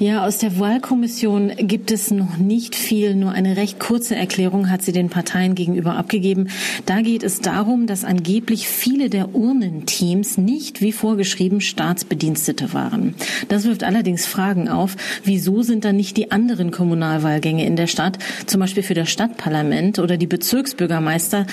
Ja, 0.00 0.26
aus 0.26 0.38
der 0.38 0.58
Wahlkommission 0.58 1.52
gibt 1.56 1.92
es 1.92 2.10
noch 2.10 2.36
nicht 2.36 2.74
viel. 2.74 3.14
Nur 3.14 3.30
eine 3.30 3.56
recht 3.56 3.78
kurze 3.78 4.16
Erklärung 4.16 4.68
hat 4.68 4.82
sie 4.82 4.90
den 4.90 5.08
Parteien 5.08 5.54
gegenüber 5.54 5.96
abgegeben. 5.96 6.48
Da 6.84 7.00
geht 7.00 7.22
es 7.22 7.40
darum, 7.40 7.86
dass 7.86 8.04
angeblich 8.04 8.68
viele 8.68 9.08
der 9.08 9.34
Urnenteams 9.34 10.36
nicht 10.36 10.80
wie 10.80 10.90
vorgeschrieben 10.90 11.60
Staatsbedienstete 11.60 12.72
waren. 12.72 13.14
Das 13.48 13.64
wirft 13.64 13.84
allerdings 13.84 14.26
Fragen 14.26 14.68
auf. 14.68 14.96
Wieso 15.22 15.62
sind 15.62 15.84
dann 15.84 15.96
nicht 15.96 16.16
die 16.16 16.32
anderen 16.32 16.72
Kommunalwahlgänge 16.72 17.64
in 17.64 17.76
der 17.76 17.86
Stadt, 17.86 18.18
zum 18.46 18.60
Beispiel 18.60 18.82
für 18.82 18.94
das 18.94 19.10
Stadtparlament 19.10 20.00
oder 20.00 20.16
die 20.16 20.26
Bezirksbürgermeister, 20.26 21.46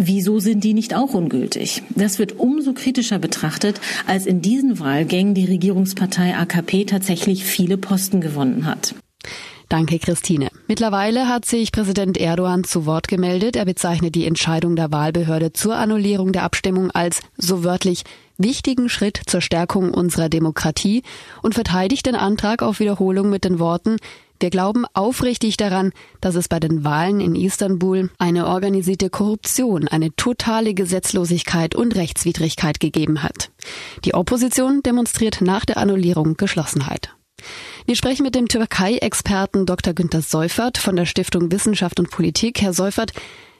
Wieso 0.00 0.38
sind 0.38 0.62
die 0.62 0.74
nicht 0.74 0.94
auch 0.94 1.12
ungültig? 1.12 1.82
Das 1.90 2.20
wird 2.20 2.38
umso 2.38 2.72
kritischer 2.72 3.18
betrachtet, 3.18 3.80
als 4.06 4.26
in 4.26 4.40
diesen 4.40 4.78
Wahlgängen 4.78 5.34
die 5.34 5.44
Regierungspartei 5.44 6.36
AKP 6.36 6.84
tatsächlich 6.84 7.44
viele 7.44 7.76
Posten 7.76 8.20
gewonnen 8.20 8.64
hat. 8.64 8.94
Danke, 9.68 9.98
Christine. 9.98 10.48
Mittlerweile 10.68 11.28
hat 11.28 11.44
sich 11.44 11.72
Präsident 11.72 12.16
Erdogan 12.16 12.62
zu 12.62 12.86
Wort 12.86 13.08
gemeldet. 13.08 13.56
Er 13.56 13.64
bezeichnet 13.64 14.14
die 14.14 14.24
Entscheidung 14.24 14.76
der 14.76 14.92
Wahlbehörde 14.92 15.52
zur 15.52 15.74
Annullierung 15.74 16.32
der 16.32 16.44
Abstimmung 16.44 16.90
als 16.92 17.20
so 17.36 17.64
wörtlich 17.64 18.04
wichtigen 18.38 18.88
Schritt 18.88 19.20
zur 19.26 19.40
Stärkung 19.40 19.92
unserer 19.92 20.28
Demokratie 20.28 21.02
und 21.42 21.54
verteidigt 21.54 22.06
den 22.06 22.14
Antrag 22.14 22.62
auf 22.62 22.78
Wiederholung 22.78 23.28
mit 23.28 23.44
den 23.44 23.58
Worten, 23.58 23.96
wir 24.40 24.50
glauben 24.50 24.84
aufrichtig 24.94 25.56
daran, 25.56 25.92
dass 26.20 26.34
es 26.34 26.48
bei 26.48 26.60
den 26.60 26.84
Wahlen 26.84 27.20
in 27.20 27.34
Istanbul 27.34 28.10
eine 28.18 28.46
organisierte 28.46 29.10
Korruption, 29.10 29.88
eine 29.88 30.14
totale 30.14 30.74
Gesetzlosigkeit 30.74 31.74
und 31.74 31.96
Rechtswidrigkeit 31.96 32.80
gegeben 32.80 33.22
hat. 33.22 33.50
Die 34.04 34.14
Opposition 34.14 34.82
demonstriert 34.82 35.40
nach 35.40 35.64
der 35.64 35.76
Annullierung 35.76 36.36
Geschlossenheit. 36.36 37.14
Wir 37.86 37.96
sprechen 37.96 38.22
mit 38.22 38.34
dem 38.34 38.48
Türkei-Experten 38.48 39.66
Dr. 39.66 39.94
Günter 39.94 40.22
Seufert 40.22 40.78
von 40.78 40.96
der 40.96 41.06
Stiftung 41.06 41.50
Wissenschaft 41.50 41.98
und 41.98 42.10
Politik. 42.10 42.60
Herr 42.60 42.72
Seufert, 42.72 43.12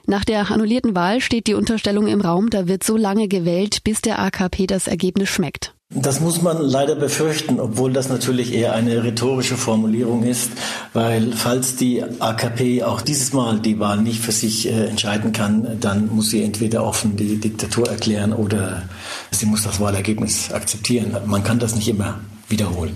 nach 0.06 0.24
der 0.24 0.50
annullierten 0.50 0.94
Wahl 0.94 1.20
steht 1.20 1.46
die 1.46 1.54
Unterstellung 1.54 2.06
im 2.06 2.20
Raum, 2.20 2.50
da 2.50 2.66
wird 2.66 2.82
so 2.82 2.96
lange 2.96 3.28
gewählt, 3.28 3.84
bis 3.84 4.00
der 4.00 4.18
AKP 4.18 4.66
das 4.66 4.86
Ergebnis 4.86 5.28
schmeckt. 5.28 5.74
Das 5.90 6.20
muss 6.20 6.42
man 6.42 6.60
leider 6.60 6.96
befürchten, 6.96 7.58
obwohl 7.58 7.94
das 7.94 8.10
natürlich 8.10 8.52
eher 8.52 8.74
eine 8.74 9.04
rhetorische 9.04 9.56
Formulierung 9.56 10.22
ist, 10.22 10.50
weil 10.92 11.32
falls 11.32 11.76
die 11.76 12.04
AKP 12.18 12.82
auch 12.82 13.00
dieses 13.00 13.32
Mal 13.32 13.58
die 13.58 13.80
Wahl 13.80 14.02
nicht 14.02 14.20
für 14.20 14.32
sich 14.32 14.68
äh, 14.68 14.84
entscheiden 14.88 15.32
kann, 15.32 15.80
dann 15.80 16.14
muss 16.14 16.28
sie 16.28 16.42
entweder 16.42 16.84
offen 16.84 17.16
die 17.16 17.38
Diktatur 17.38 17.88
erklären 17.88 18.34
oder 18.34 18.82
sie 19.30 19.46
muss 19.46 19.62
das 19.62 19.80
Wahlergebnis 19.80 20.52
akzeptieren. 20.52 21.16
Man 21.24 21.42
kann 21.42 21.58
das 21.58 21.74
nicht 21.74 21.88
immer 21.88 22.20
wiederholen. 22.50 22.94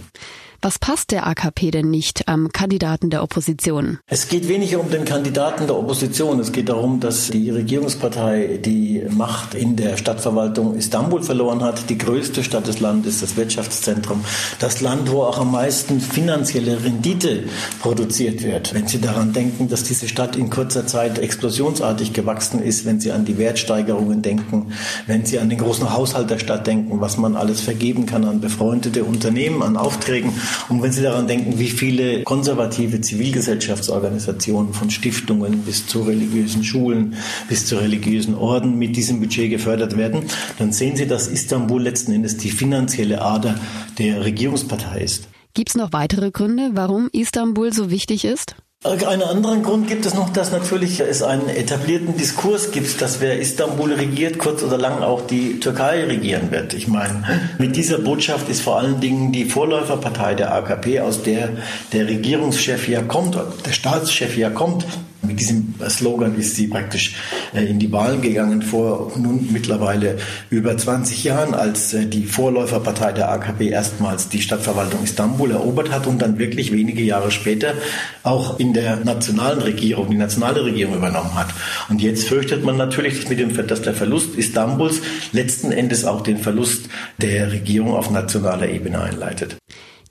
Was 0.64 0.78
passt 0.78 1.10
der 1.10 1.26
AKP 1.26 1.72
denn 1.72 1.90
nicht 1.90 2.28
am 2.28 2.52
Kandidaten 2.52 3.10
der 3.10 3.24
Opposition? 3.24 3.98
Es 4.06 4.28
geht 4.28 4.46
weniger 4.46 4.78
um 4.78 4.92
den 4.92 5.04
Kandidaten 5.04 5.66
der 5.66 5.76
Opposition. 5.76 6.38
Es 6.38 6.52
geht 6.52 6.68
darum, 6.68 7.00
dass 7.00 7.30
die 7.30 7.50
Regierungspartei 7.50 8.60
die 8.64 9.02
Macht 9.10 9.54
in 9.54 9.74
der 9.74 9.96
Stadtverwaltung 9.96 10.76
Istanbul 10.76 11.24
verloren 11.24 11.64
hat. 11.64 11.90
Die 11.90 11.98
größte 11.98 12.44
Stadt 12.44 12.68
des 12.68 12.78
Landes, 12.78 13.22
das 13.22 13.36
Wirtschaftszentrum. 13.36 14.24
Das 14.60 14.80
Land, 14.80 15.10
wo 15.10 15.22
auch 15.22 15.40
am 15.40 15.50
meisten 15.50 16.00
finanzielle 16.00 16.84
Rendite 16.84 17.42
produziert 17.80 18.44
wird. 18.44 18.72
Wenn 18.72 18.86
Sie 18.86 19.00
daran 19.00 19.32
denken, 19.32 19.68
dass 19.68 19.82
diese 19.82 20.06
Stadt 20.06 20.36
in 20.36 20.48
kurzer 20.48 20.86
Zeit 20.86 21.18
explosionsartig 21.18 22.12
gewachsen 22.12 22.62
ist, 22.62 22.84
wenn 22.84 23.00
Sie 23.00 23.10
an 23.10 23.24
die 23.24 23.36
Wertsteigerungen 23.36 24.22
denken, 24.22 24.72
wenn 25.08 25.26
Sie 25.26 25.40
an 25.40 25.48
den 25.48 25.58
großen 25.58 25.92
Haushalt 25.92 26.30
der 26.30 26.38
Stadt 26.38 26.68
denken, 26.68 27.00
was 27.00 27.16
man 27.16 27.34
alles 27.34 27.60
vergeben 27.60 28.06
kann 28.06 28.24
an 28.24 28.40
befreundete 28.40 29.02
Unternehmen, 29.02 29.64
an 29.64 29.76
Aufträgen, 29.76 30.32
und 30.68 30.82
wenn 30.82 30.92
Sie 30.92 31.02
daran 31.02 31.26
denken, 31.26 31.58
wie 31.58 31.68
viele 31.68 32.22
konservative 32.22 33.00
Zivilgesellschaftsorganisationen 33.00 34.72
von 34.72 34.90
Stiftungen 34.90 35.62
bis 35.62 35.86
zu 35.86 36.02
religiösen 36.02 36.64
Schulen, 36.64 37.16
bis 37.48 37.66
zu 37.66 37.76
religiösen 37.76 38.34
Orden 38.34 38.78
mit 38.78 38.96
diesem 38.96 39.20
Budget 39.20 39.50
gefördert 39.50 39.96
werden, 39.96 40.24
dann 40.58 40.72
sehen 40.72 40.96
Sie, 40.96 41.06
dass 41.06 41.28
Istanbul 41.28 41.82
letzten 41.82 42.12
Endes 42.12 42.36
die 42.36 42.50
finanzielle 42.50 43.22
Ader 43.22 43.54
der 43.98 44.24
Regierungspartei 44.24 45.00
ist. 45.00 45.28
Gibt 45.54 45.70
es 45.70 45.74
noch 45.74 45.92
weitere 45.92 46.30
Gründe, 46.30 46.70
warum 46.72 47.08
Istanbul 47.12 47.72
so 47.72 47.90
wichtig 47.90 48.24
ist? 48.24 48.56
Einen 48.84 49.22
anderen 49.22 49.62
Grund 49.62 49.86
gibt 49.86 50.06
es 50.06 50.14
noch, 50.14 50.30
dass 50.30 50.50
natürlich 50.50 50.98
es 50.98 51.22
einen 51.22 51.48
etablierten 51.48 52.16
Diskurs 52.16 52.72
gibt, 52.72 53.00
dass 53.00 53.20
wer 53.20 53.38
Istanbul 53.38 53.92
regiert, 53.92 54.38
kurz 54.38 54.60
oder 54.64 54.76
lang 54.76 55.04
auch 55.04 55.24
die 55.24 55.60
Türkei 55.60 56.02
regieren 56.02 56.50
wird. 56.50 56.74
Ich 56.74 56.88
meine, 56.88 57.22
mit 57.58 57.76
dieser 57.76 57.98
Botschaft 57.98 58.48
ist 58.48 58.60
vor 58.60 58.80
allen 58.80 59.00
Dingen 59.00 59.30
die 59.30 59.44
Vorläuferpartei 59.44 60.34
der 60.34 60.52
AKP, 60.52 60.98
aus 60.98 61.22
der 61.22 61.50
der 61.92 62.08
Regierungschef 62.08 62.88
ja 62.88 63.02
kommt, 63.02 63.38
der 63.64 63.72
Staatschef 63.72 64.36
ja 64.36 64.50
kommt, 64.50 64.84
mit 65.22 65.38
diesem 65.38 65.74
Slogan 65.88 66.36
ist 66.36 66.56
sie 66.56 66.66
praktisch 66.66 67.14
äh, 67.54 67.64
in 67.64 67.78
die 67.78 67.92
Wahlen 67.92 68.20
gegangen 68.20 68.62
vor 68.62 69.12
nun 69.16 69.48
mittlerweile 69.52 70.18
über 70.50 70.76
20 70.76 71.24
Jahren, 71.24 71.54
als 71.54 71.94
äh, 71.94 72.06
die 72.06 72.24
Vorläuferpartei 72.24 73.12
der 73.12 73.30
AKP 73.30 73.68
erstmals 73.68 74.28
die 74.28 74.42
Stadtverwaltung 74.42 75.04
Istanbul 75.04 75.52
erobert 75.52 75.90
hat 75.90 76.06
und 76.06 76.20
dann 76.20 76.38
wirklich 76.38 76.72
wenige 76.72 77.02
Jahre 77.02 77.30
später 77.30 77.74
auch 78.22 78.58
in 78.58 78.72
der 78.72 78.96
nationalen 78.96 79.60
Regierung, 79.60 80.10
die 80.10 80.16
nationale 80.16 80.64
Regierung 80.64 80.96
übernommen 80.96 81.34
hat. 81.34 81.48
Und 81.88 82.02
jetzt 82.02 82.28
fürchtet 82.28 82.64
man 82.64 82.76
natürlich, 82.76 83.20
dass, 83.20 83.28
mit 83.28 83.38
dem, 83.38 83.66
dass 83.66 83.82
der 83.82 83.94
Verlust 83.94 84.34
Istanbuls 84.36 85.00
letzten 85.32 85.72
Endes 85.72 86.04
auch 86.04 86.22
den 86.22 86.38
Verlust 86.38 86.88
der 87.18 87.52
Regierung 87.52 87.94
auf 87.94 88.10
nationaler 88.10 88.68
Ebene 88.68 89.00
einleitet. 89.00 89.56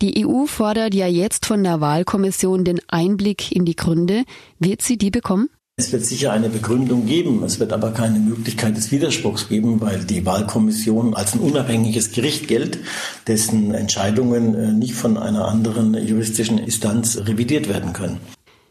Die 0.01 0.25
EU 0.25 0.47
fordert 0.47 0.95
ja 0.95 1.05
jetzt 1.05 1.45
von 1.45 1.63
der 1.63 1.79
Wahlkommission 1.79 2.65
den 2.65 2.81
Einblick 2.87 3.51
in 3.51 3.65
die 3.65 3.75
Gründe. 3.75 4.23
Wird 4.57 4.81
sie 4.81 4.97
die 4.97 5.11
bekommen? 5.11 5.47
Es 5.77 5.91
wird 5.91 6.03
sicher 6.03 6.31
eine 6.31 6.49
Begründung 6.49 7.05
geben, 7.05 7.43
es 7.43 7.59
wird 7.59 7.71
aber 7.71 7.91
keine 7.91 8.17
Möglichkeit 8.19 8.75
des 8.75 8.91
Widerspruchs 8.91 9.47
geben, 9.47 9.79
weil 9.79 10.03
die 10.03 10.25
Wahlkommission 10.25 11.13
als 11.13 11.33
ein 11.33 11.39
unabhängiges 11.39 12.11
Gericht 12.11 12.47
gilt, 12.47 12.79
dessen 13.27 13.75
Entscheidungen 13.75 14.55
äh, 14.55 14.71
nicht 14.71 14.95
von 14.95 15.17
einer 15.17 15.47
anderen 15.47 15.93
juristischen 15.93 16.57
Instanz 16.57 17.17
revidiert 17.17 17.69
werden 17.69 17.93
können. 17.93 18.17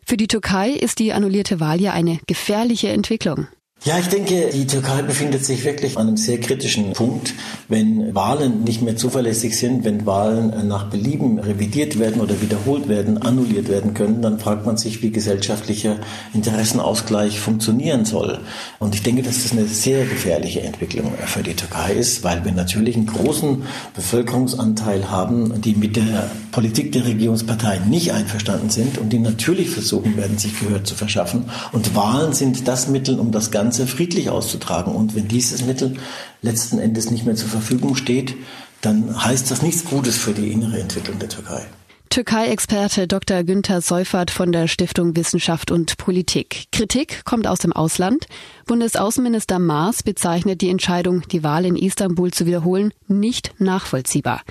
Für 0.04 0.16
die 0.16 0.26
Türkei 0.26 0.70
ist 0.70 0.98
die 0.98 1.12
annullierte 1.12 1.60
Wahl 1.60 1.80
ja 1.80 1.92
eine 1.92 2.18
gefährliche 2.26 2.88
Entwicklung. 2.88 3.46
Ja, 3.82 3.98
ich 3.98 4.08
denke, 4.08 4.50
die 4.52 4.66
Türkei 4.66 5.00
befindet 5.00 5.42
sich 5.46 5.64
wirklich 5.64 5.96
an 5.96 6.08
einem 6.08 6.18
sehr 6.18 6.38
kritischen 6.38 6.92
Punkt, 6.92 7.32
wenn 7.66 8.14
Wahlen 8.14 8.62
nicht 8.62 8.82
mehr 8.82 8.94
zuverlässig 8.94 9.56
sind, 9.56 9.84
wenn 9.84 10.04
Wahlen 10.04 10.68
nach 10.68 10.90
Belieben 10.90 11.38
revidiert 11.38 11.98
werden 11.98 12.20
oder 12.20 12.42
wiederholt 12.42 12.88
werden, 12.88 13.22
annulliert 13.22 13.70
werden 13.70 13.94
können, 13.94 14.20
dann 14.20 14.38
fragt 14.38 14.66
man 14.66 14.76
sich, 14.76 15.00
wie 15.00 15.10
gesellschaftlicher 15.10 15.96
Interessenausgleich 16.34 17.40
funktionieren 17.40 18.04
soll. 18.04 18.40
Und 18.80 18.94
ich 18.94 19.02
denke, 19.02 19.22
dass 19.22 19.44
das 19.44 19.52
eine 19.52 19.64
sehr 19.64 20.04
gefährliche 20.04 20.60
Entwicklung 20.60 21.14
für 21.24 21.42
die 21.42 21.54
Türkei 21.54 21.94
ist, 21.94 22.22
weil 22.22 22.44
wir 22.44 22.52
natürlich 22.52 22.96
einen 22.96 23.06
großen 23.06 23.62
Bevölkerungsanteil 23.94 25.10
haben, 25.10 25.58
die 25.62 25.74
mit 25.74 25.96
der 25.96 26.30
Politik 26.52 26.92
der 26.92 27.06
Regierungspartei 27.06 27.80
nicht 27.88 28.12
einverstanden 28.12 28.68
sind 28.68 28.98
und 28.98 29.10
die 29.10 29.20
natürlich 29.20 29.70
versuchen 29.70 30.18
werden, 30.18 30.36
sich 30.36 30.60
Gehör 30.60 30.84
zu 30.84 30.94
verschaffen. 30.94 31.44
Und 31.72 31.94
Wahlen 31.94 32.34
sind 32.34 32.68
das 32.68 32.86
Mittel, 32.86 33.18
um 33.18 33.30
das 33.30 33.50
Ganze 33.50 33.69
Ganze 33.70 33.86
friedlich 33.86 34.30
auszutragen. 34.30 34.92
Und 34.96 35.14
wenn 35.14 35.28
dieses 35.28 35.64
Mittel 35.64 35.96
letzten 36.42 36.80
Endes 36.80 37.12
nicht 37.12 37.24
mehr 37.24 37.36
zur 37.36 37.48
Verfügung 37.48 37.94
steht, 37.94 38.34
dann 38.80 39.24
heißt 39.24 39.48
das 39.48 39.62
nichts 39.62 39.84
Gutes 39.84 40.18
für 40.18 40.32
die 40.32 40.50
innere 40.50 40.80
Entwicklung 40.80 41.20
der 41.20 41.28
Türkei. 41.28 41.64
Türkei-Experte 42.08 43.06
Dr. 43.06 43.44
Günther 43.44 43.80
Seufert 43.80 44.32
von 44.32 44.50
der 44.50 44.66
Stiftung 44.66 45.14
Wissenschaft 45.14 45.70
und 45.70 45.96
Politik. 45.98 46.64
Kritik 46.72 47.24
kommt 47.24 47.46
aus 47.46 47.60
dem 47.60 47.72
Ausland. 47.72 48.26
Bundesaußenminister 48.70 49.58
Maas 49.58 50.04
bezeichnet 50.04 50.60
die 50.60 50.68
Entscheidung, 50.68 51.22
die 51.22 51.42
Wahl 51.42 51.64
in 51.64 51.74
Istanbul 51.74 52.30
zu 52.30 52.46
wiederholen, 52.46 52.94
nicht 53.08 53.52
nachvollziehbar. 53.58 54.42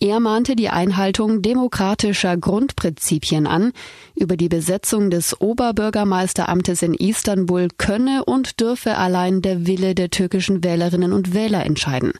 Er 0.00 0.20
mahnte 0.20 0.54
die 0.54 0.68
Einhaltung 0.68 1.42
demokratischer 1.42 2.36
Grundprinzipien 2.36 3.48
an. 3.48 3.72
Über 4.14 4.36
die 4.36 4.48
Besetzung 4.48 5.10
des 5.10 5.40
Oberbürgermeisteramtes 5.40 6.82
in 6.82 6.94
Istanbul 6.94 7.66
könne 7.76 8.24
und 8.24 8.60
dürfe 8.60 8.96
allein 8.96 9.42
der 9.42 9.66
Wille 9.66 9.96
der 9.96 10.10
türkischen 10.10 10.62
Wählerinnen 10.62 11.12
und 11.12 11.34
Wähler 11.34 11.66
entscheiden. 11.66 12.12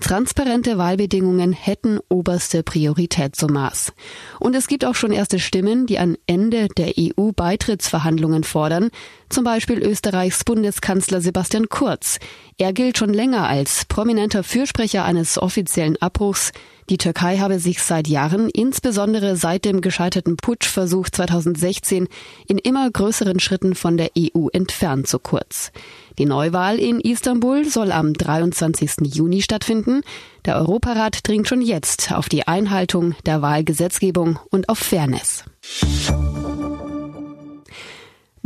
Transparente 0.00 0.76
Wahlbedingungen 0.76 1.52
hätten 1.52 2.00
oberste 2.10 2.62
Priorität 2.62 3.34
zum 3.34 3.52
Maß. 3.52 3.92
Und 4.40 4.54
es 4.54 4.66
gibt 4.66 4.84
auch 4.84 4.94
schon 4.94 5.10
erste 5.10 5.38
Stimmen, 5.38 5.86
die 5.86 5.98
ein 5.98 6.18
Ende 6.26 6.68
der 6.76 6.92
EU-Beitrittsverhandlungen 6.98 8.44
fordern, 8.44 8.90
zum 9.30 9.44
Beispiel 9.44 9.78
Österreichs 9.78 10.44
Bundeskanzler 10.44 10.95
Sebastian 11.00 11.68
Kurz. 11.68 12.18
Er 12.58 12.72
gilt 12.72 12.98
schon 12.98 13.12
länger 13.12 13.46
als 13.46 13.84
prominenter 13.84 14.42
Fürsprecher 14.42 15.04
eines 15.04 15.38
offiziellen 15.38 16.00
Abbruchs. 16.00 16.52
Die 16.88 16.98
Türkei 16.98 17.38
habe 17.38 17.58
sich 17.58 17.82
seit 17.82 18.06
Jahren, 18.06 18.48
insbesondere 18.48 19.36
seit 19.36 19.64
dem 19.64 19.80
gescheiterten 19.80 20.36
Putschversuch 20.36 21.10
2016, 21.10 22.06
in 22.46 22.58
immer 22.58 22.88
größeren 22.90 23.40
Schritten 23.40 23.74
von 23.74 23.96
der 23.96 24.10
EU 24.16 24.48
entfernt, 24.52 25.08
so 25.08 25.18
kurz. 25.18 25.72
Die 26.18 26.26
Neuwahl 26.26 26.78
in 26.78 27.00
Istanbul 27.00 27.64
soll 27.64 27.92
am 27.92 28.12
23. 28.12 29.12
Juni 29.14 29.42
stattfinden. 29.42 30.02
Der 30.44 30.56
Europarat 30.56 31.26
dringt 31.26 31.48
schon 31.48 31.60
jetzt 31.60 32.12
auf 32.12 32.28
die 32.28 32.46
Einhaltung 32.46 33.14
der 33.26 33.42
Wahlgesetzgebung 33.42 34.38
und 34.50 34.68
auf 34.68 34.78
Fairness. 34.78 35.44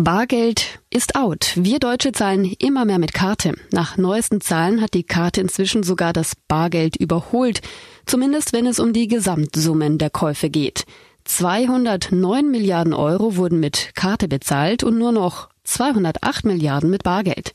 Bargeld 0.03 0.81
ist 0.89 1.15
out. 1.15 1.53
Wir 1.57 1.79
Deutsche 1.79 2.13
zahlen 2.13 2.51
immer 2.59 2.87
mehr 2.87 2.99
mit 2.99 3.13
Karte. 3.13 3.53
Nach 3.71 3.99
neuesten 3.99 4.41
Zahlen 4.41 4.81
hat 4.81 4.95
die 4.95 5.03
Karte 5.03 5.43
inzwischen 5.43 5.83
sogar 5.83 6.15
das 6.15 6.33
Bargeld 6.49 6.97
überholt. 6.97 7.61
Zumindest 8.07 8.55
wenn 8.55 8.67
es 8.67 8.79
um 8.79 8.95
die 8.95 9.09
Gesamtsummen 9.09 9.99
der 9.99 10.09
Käufe 10.09 10.49
geht. 10.49 10.87
209 11.25 12.51
Milliarden 12.51 12.95
Euro 12.95 13.37
wurden 13.37 13.61
mit 13.61 13.91
Karte 13.95 14.27
bezahlt 14.27 14.85
und 14.85 14.97
nur 14.97 15.13
noch 15.13 15.51
208 15.65 16.47
Milliarden 16.47 16.89
mit 16.89 17.03
Bargeld. 17.03 17.55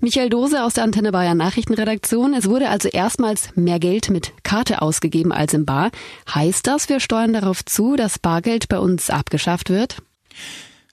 Michael 0.00 0.30
Dose 0.30 0.64
aus 0.64 0.74
der 0.74 0.82
Antenne 0.82 1.12
Bayern 1.12 1.38
Nachrichtenredaktion. 1.38 2.34
Es 2.34 2.48
wurde 2.50 2.70
also 2.70 2.88
erstmals 2.88 3.50
mehr 3.54 3.78
Geld 3.78 4.10
mit 4.10 4.32
Karte 4.42 4.82
ausgegeben 4.82 5.30
als 5.30 5.54
im 5.54 5.64
Bar. 5.64 5.92
Heißt 6.28 6.66
das, 6.66 6.88
wir 6.88 6.98
steuern 6.98 7.34
darauf 7.34 7.64
zu, 7.64 7.94
dass 7.94 8.18
Bargeld 8.18 8.68
bei 8.68 8.80
uns 8.80 9.10
abgeschafft 9.10 9.70
wird? 9.70 9.98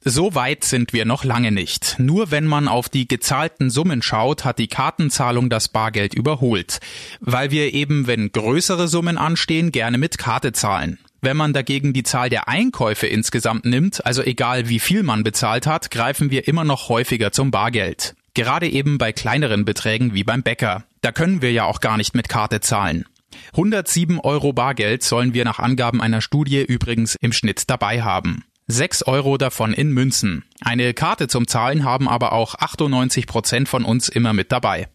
So 0.03 0.33
weit 0.33 0.63
sind 0.63 0.93
wir 0.93 1.05
noch 1.05 1.23
lange 1.23 1.51
nicht. 1.51 1.97
Nur 1.99 2.31
wenn 2.31 2.47
man 2.47 2.67
auf 2.67 2.89
die 2.89 3.07
gezahlten 3.07 3.69
Summen 3.69 4.01
schaut, 4.01 4.43
hat 4.43 4.57
die 4.57 4.67
Kartenzahlung 4.67 5.47
das 5.47 5.67
Bargeld 5.67 6.15
überholt. 6.15 6.79
Weil 7.19 7.51
wir 7.51 7.71
eben, 7.75 8.07
wenn 8.07 8.31
größere 8.31 8.87
Summen 8.87 9.19
anstehen, 9.19 9.71
gerne 9.71 9.99
mit 9.99 10.17
Karte 10.17 10.53
zahlen. 10.53 10.97
Wenn 11.21 11.37
man 11.37 11.53
dagegen 11.53 11.93
die 11.93 12.01
Zahl 12.01 12.31
der 12.31 12.47
Einkäufe 12.47 13.05
insgesamt 13.05 13.65
nimmt, 13.65 14.03
also 14.03 14.23
egal 14.23 14.69
wie 14.69 14.79
viel 14.79 15.03
man 15.03 15.23
bezahlt 15.23 15.67
hat, 15.67 15.91
greifen 15.91 16.31
wir 16.31 16.47
immer 16.47 16.63
noch 16.63 16.89
häufiger 16.89 17.31
zum 17.31 17.51
Bargeld. 17.51 18.15
Gerade 18.33 18.67
eben 18.67 18.97
bei 18.97 19.11
kleineren 19.11 19.65
Beträgen 19.65 20.15
wie 20.15 20.23
beim 20.23 20.41
Bäcker. 20.41 20.83
Da 21.01 21.11
können 21.11 21.43
wir 21.43 21.51
ja 21.51 21.65
auch 21.65 21.79
gar 21.79 21.97
nicht 21.97 22.15
mit 22.15 22.27
Karte 22.27 22.59
zahlen. 22.59 23.05
107 23.51 24.19
Euro 24.19 24.51
Bargeld 24.51 25.03
sollen 25.03 25.35
wir 25.35 25.45
nach 25.45 25.59
Angaben 25.59 26.01
einer 26.01 26.21
Studie 26.21 26.63
übrigens 26.63 27.15
im 27.21 27.33
Schnitt 27.33 27.69
dabei 27.69 28.01
haben. 28.01 28.45
6 28.71 29.03
Euro 29.03 29.37
davon 29.37 29.73
in 29.73 29.91
Münzen. 29.91 30.45
Eine 30.61 30.93
Karte 30.93 31.27
zum 31.27 31.47
Zahlen 31.47 31.83
haben 31.83 32.07
aber 32.07 32.33
auch 32.33 32.55
98 32.55 33.27
Prozent 33.27 33.69
von 33.69 33.83
uns 33.83 34.09
immer 34.09 34.33
mit 34.33 34.51
dabei. 34.51 34.87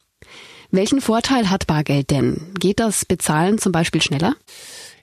Welchen 0.71 1.01
Vorteil 1.01 1.49
hat 1.51 1.67
Bargeld 1.67 2.11
denn? 2.11 2.55
Geht 2.59 2.81
das 2.81 3.05
Bezahlen 3.05 3.59
zum 3.59 3.73
Beispiel 3.73 4.03
schneller? 4.03 4.35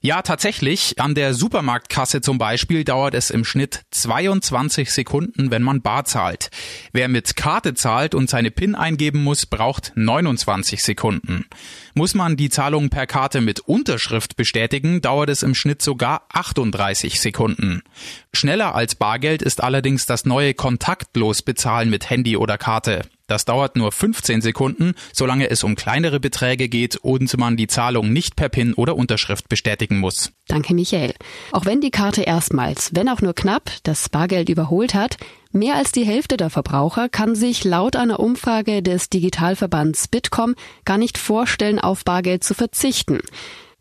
Ja, 0.06 0.22
tatsächlich. 0.22 1.00
An 1.00 1.16
der 1.16 1.34
Supermarktkasse 1.34 2.20
zum 2.20 2.38
Beispiel 2.38 2.84
dauert 2.84 3.14
es 3.14 3.30
im 3.30 3.46
Schnitt 3.46 3.84
22 3.92 4.92
Sekunden, 4.92 5.50
wenn 5.50 5.64
man 5.64 5.82
bar 5.82 6.04
zahlt. 6.04 6.50
Wer 6.92 7.08
mit 7.08 7.38
Karte 7.38 7.74
zahlt 7.74 8.14
und 8.14 8.30
seine 8.30 8.52
PIN 8.52 8.76
eingeben 8.76 9.24
muss, 9.24 9.46
braucht 9.46 9.94
29 9.96 10.84
Sekunden. 10.84 11.46
Muss 11.94 12.16
man 12.16 12.36
die 12.36 12.50
Zahlung 12.50 12.90
per 12.90 13.08
Karte 13.08 13.40
mit 13.40 13.62
Unterschrift 13.62 14.36
bestätigen, 14.36 15.00
dauert 15.00 15.30
es 15.30 15.42
im 15.42 15.56
Schnitt 15.56 15.82
sogar 15.82 16.28
38 16.34 17.22
Sekunden. 17.22 17.82
Schneller 18.34 18.76
als 18.76 18.96
Bargeld 18.96 19.42
ist 19.42 19.64
allerdings 19.64 20.06
das 20.06 20.26
neue 20.26 20.54
kontaktlos 20.54 21.44
Bezahlen 21.44 21.90
mit 21.90 22.10
Handy 22.10 22.36
oder 22.36 22.58
Karte. 22.58 23.04
Das 23.34 23.46
dauert 23.46 23.76
nur 23.76 23.92
15 23.92 24.42
Sekunden, 24.42 24.94
solange 25.12 25.50
es 25.50 25.64
um 25.64 25.74
kleinere 25.74 26.20
Beträge 26.20 26.70
geht 26.70 26.98
und 26.98 27.36
man 27.40 27.58
die 27.58 27.66
Zahlung 27.66 28.14
nicht 28.14 28.36
per 28.36 28.48
PIN 28.48 28.76
oder 28.76 28.96
Unterschrift 28.96 29.50
bestätigen 29.50 29.98
muss. 29.98 30.32
Danke, 30.48 30.76
Michael. 30.76 31.16
Auch 31.52 31.66
wenn 31.66 31.82
die 31.82 31.90
Karte 31.90 32.22
erstmals, 32.22 32.92
wenn 32.94 33.10
auch 33.10 33.22
nur 33.22 33.34
knapp, 33.34 33.72
das 33.82 34.08
Bargeld 34.08 34.50
überholt 34.50 34.94
hat, 34.94 35.18
mehr 35.52 35.74
als 35.74 35.92
die 35.92 36.06
Hälfte 36.06 36.38
der 36.38 36.52
Verbraucher 36.52 37.10
kann 37.10 37.34
sich 37.34 37.64
laut 37.64 37.96
einer 37.96 38.20
Umfrage 38.20 38.84
des 38.84 39.10
Digitalverbands 39.10 40.10
Bitkom 40.10 40.54
gar 40.86 41.00
nicht 41.00 41.18
vorstellen, 41.18 41.80
auf 41.80 42.06
Bargeld 42.06 42.44
zu 42.44 42.54
verzichten. 42.54 43.20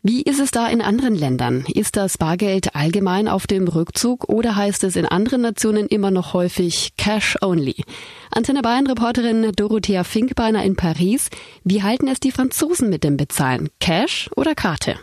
Wie 0.05 0.21
ist 0.21 0.41
es 0.41 0.51
da 0.51 0.67
in 0.67 0.81
anderen 0.81 1.15
Ländern? 1.15 1.63
Ist 1.73 1.95
das 1.95 2.17
Bargeld 2.17 2.75
allgemein 2.75 3.29
auf 3.29 3.47
dem 3.47 3.69
Rückzug 3.69 4.27
oder 4.27 4.57
heißt 4.57 4.83
es 4.83 4.97
in 4.97 5.05
anderen 5.05 5.39
Nationen 5.39 5.87
immer 5.87 6.11
noch 6.11 6.33
häufig 6.33 6.97
Cash 6.97 7.37
Only? 7.41 7.85
Antenne 8.29 8.61
Bayern 8.61 8.85
Reporterin 8.85 9.53
Dorothea 9.55 10.03
Finkbeiner 10.03 10.61
in 10.65 10.75
Paris. 10.75 11.29
Wie 11.63 11.83
halten 11.83 12.09
es 12.09 12.19
die 12.19 12.31
Franzosen 12.31 12.89
mit 12.89 13.05
dem 13.05 13.15
Bezahlen? 13.15 13.69
Cash 13.79 14.29
oder 14.35 14.55
Karte? 14.55 14.99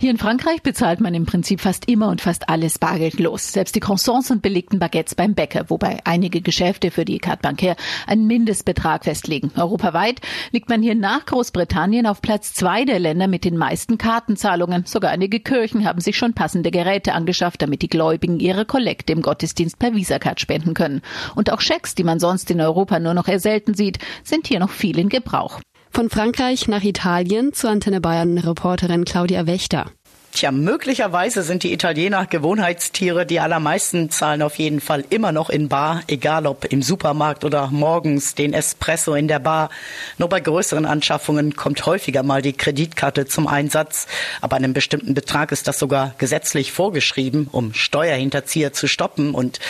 Hier 0.00 0.10
in 0.10 0.18
Frankreich 0.18 0.62
bezahlt 0.62 1.00
man 1.00 1.14
im 1.14 1.26
Prinzip 1.26 1.60
fast 1.60 1.88
immer 1.88 2.08
und 2.08 2.20
fast 2.20 2.48
alles 2.48 2.78
bargeldlos. 2.78 3.52
Selbst 3.52 3.74
die 3.74 3.80
Croissants 3.80 4.30
und 4.30 4.42
belegten 4.42 4.78
Baguettes 4.78 5.14
beim 5.14 5.34
Bäcker, 5.34 5.68
wobei 5.68 5.98
einige 6.04 6.40
Geschäfte 6.40 6.90
für 6.90 7.04
die 7.04 7.18
Carte 7.18 7.42
Bancaire 7.42 7.76
einen 8.06 8.26
Mindestbetrag 8.26 9.04
festlegen. 9.04 9.50
Europaweit 9.56 10.20
liegt 10.50 10.68
man 10.68 10.82
hier 10.82 10.94
nach 10.94 11.26
Großbritannien 11.26 12.06
auf 12.06 12.22
Platz 12.22 12.54
zwei 12.54 12.84
der 12.84 12.98
Länder 12.98 13.28
mit 13.28 13.44
den 13.44 13.56
meisten 13.56 13.98
Kartenzahlungen. 13.98 14.84
Sogar 14.86 15.10
einige 15.10 15.40
Kirchen 15.40 15.86
haben 15.86 16.00
sich 16.00 16.16
schon 16.16 16.34
passende 16.34 16.70
Geräte 16.70 17.12
angeschafft, 17.12 17.62
damit 17.62 17.82
die 17.82 17.88
Gläubigen 17.88 18.40
ihre 18.40 18.64
Kollekte 18.64 19.12
im 19.12 19.22
Gottesdienst 19.22 19.78
per 19.78 19.94
Visacard 19.94 20.40
spenden 20.40 20.74
können. 20.74 21.02
Und 21.34 21.52
auch 21.52 21.60
Schecks, 21.60 21.94
die 21.94 22.04
man 22.04 22.20
sonst 22.20 22.50
in 22.50 22.60
Europa 22.60 22.98
nur 22.98 23.14
noch 23.14 23.28
eher 23.28 23.40
selten 23.40 23.74
sieht, 23.74 23.98
sind 24.22 24.46
hier 24.46 24.60
noch 24.60 24.70
viel 24.70 24.98
in 24.98 25.08
Gebrauch. 25.08 25.60
Von 25.94 26.10
Frankreich 26.10 26.66
nach 26.66 26.82
Italien 26.82 27.52
zur 27.52 27.70
Antenne 27.70 28.00
Bayern 28.00 28.36
Reporterin 28.36 29.04
Claudia 29.04 29.46
Wächter. 29.46 29.92
Tja, 30.34 30.50
möglicherweise 30.50 31.44
sind 31.44 31.62
die 31.62 31.72
Italiener 31.72 32.26
Gewohnheitstiere. 32.26 33.24
Die 33.24 33.38
allermeisten 33.38 34.10
zahlen 34.10 34.42
auf 34.42 34.56
jeden 34.56 34.80
Fall 34.80 35.04
immer 35.08 35.30
noch 35.30 35.48
in 35.48 35.68
Bar, 35.68 36.02
egal 36.08 36.48
ob 36.48 36.64
im 36.64 36.82
Supermarkt 36.82 37.44
oder 37.44 37.68
morgens 37.68 38.34
den 38.34 38.52
Espresso 38.52 39.14
in 39.14 39.28
der 39.28 39.38
Bar. 39.38 39.70
Nur 40.18 40.28
bei 40.28 40.40
größeren 40.40 40.86
Anschaffungen 40.86 41.54
kommt 41.54 41.86
häufiger 41.86 42.24
mal 42.24 42.42
die 42.42 42.52
Kreditkarte 42.52 43.26
zum 43.26 43.46
Einsatz. 43.46 44.08
Aber 44.40 44.56
einem 44.56 44.72
bestimmten 44.72 45.14
Betrag 45.14 45.52
ist 45.52 45.68
das 45.68 45.78
sogar 45.78 46.16
gesetzlich 46.18 46.72
vorgeschrieben, 46.72 47.46
um 47.52 47.72
Steuerhinterzieher 47.72 48.72
zu 48.72 48.88
stoppen. 48.88 49.36
Und 49.36 49.60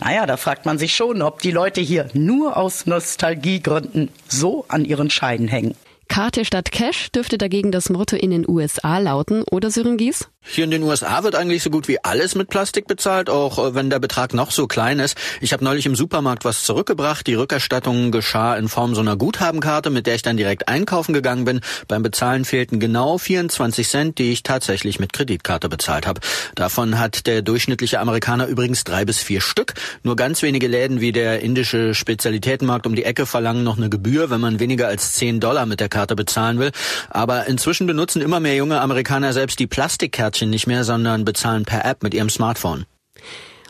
naja, 0.00 0.24
da 0.24 0.38
fragt 0.38 0.64
man 0.64 0.78
sich 0.78 0.96
schon, 0.96 1.20
ob 1.20 1.42
die 1.42 1.50
Leute 1.50 1.82
hier 1.82 2.08
nur 2.14 2.56
aus 2.56 2.86
Nostalgiegründen 2.86 4.08
so 4.28 4.64
an 4.68 4.86
ihren 4.86 5.10
Scheiden 5.10 5.46
hängen. 5.46 5.74
Karte 6.16 6.46
statt 6.46 6.72
Cash 6.72 7.12
dürfte 7.12 7.36
dagegen 7.36 7.72
das 7.72 7.90
Motto 7.90 8.16
in 8.16 8.30
den 8.30 8.48
USA 8.48 8.96
lauten, 8.96 9.42
oder 9.42 9.70
Sören 9.70 9.98
Gies? 9.98 10.30
Hier 10.48 10.62
in 10.62 10.70
den 10.70 10.84
USA 10.84 11.24
wird 11.24 11.34
eigentlich 11.34 11.64
so 11.64 11.70
gut 11.70 11.88
wie 11.88 12.02
alles 12.04 12.36
mit 12.36 12.48
Plastik 12.48 12.86
bezahlt, 12.86 13.28
auch 13.28 13.58
äh, 13.58 13.74
wenn 13.74 13.90
der 13.90 13.98
Betrag 13.98 14.32
noch 14.32 14.52
so 14.52 14.68
klein 14.68 15.00
ist. 15.00 15.18
Ich 15.40 15.52
habe 15.52 15.64
neulich 15.64 15.86
im 15.86 15.96
Supermarkt 15.96 16.44
was 16.44 16.62
zurückgebracht. 16.62 17.26
Die 17.26 17.34
Rückerstattung 17.34 18.12
geschah 18.12 18.56
in 18.56 18.68
Form 18.68 18.94
so 18.94 19.00
einer 19.00 19.16
Guthabenkarte, 19.16 19.90
mit 19.90 20.06
der 20.06 20.14
ich 20.14 20.22
dann 20.22 20.36
direkt 20.36 20.68
einkaufen 20.68 21.12
gegangen 21.12 21.44
bin. 21.44 21.60
Beim 21.88 22.04
Bezahlen 22.04 22.44
fehlten 22.44 22.78
genau 22.78 23.18
24 23.18 23.88
Cent, 23.88 24.18
die 24.18 24.30
ich 24.30 24.44
tatsächlich 24.44 25.00
mit 25.00 25.12
Kreditkarte 25.12 25.68
bezahlt 25.68 26.06
habe. 26.06 26.20
Davon 26.54 26.96
hat 26.96 27.26
der 27.26 27.42
durchschnittliche 27.42 27.98
Amerikaner 27.98 28.46
übrigens 28.46 28.84
drei 28.84 29.04
bis 29.04 29.18
vier 29.18 29.40
Stück. 29.40 29.74
Nur 30.04 30.14
ganz 30.14 30.42
wenige 30.42 30.68
Läden 30.68 31.00
wie 31.00 31.10
der 31.10 31.40
indische 31.40 31.92
Spezialitätenmarkt 31.92 32.86
um 32.86 32.94
die 32.94 33.04
Ecke 33.04 33.26
verlangen 33.26 33.64
noch 33.64 33.78
eine 33.78 33.90
Gebühr, 33.90 34.30
wenn 34.30 34.40
man 34.40 34.60
weniger 34.60 34.86
als 34.86 35.12
10 35.14 35.40
Dollar 35.40 35.66
mit 35.66 35.80
der 35.80 35.88
Karte 35.88 36.05
bezahlen 36.14 36.58
will. 36.58 36.70
Aber 37.10 37.46
inzwischen 37.46 37.86
benutzen 37.86 38.22
immer 38.22 38.40
mehr 38.40 38.54
junge 38.54 38.80
Amerikaner 38.80 39.32
selbst 39.32 39.58
die 39.58 39.66
Plastikkärtchen 39.66 40.50
nicht 40.50 40.66
mehr, 40.66 40.84
sondern 40.84 41.24
bezahlen 41.24 41.64
per 41.64 41.84
App 41.84 42.02
mit 42.02 42.14
ihrem 42.14 42.30
Smartphone. 42.30 42.86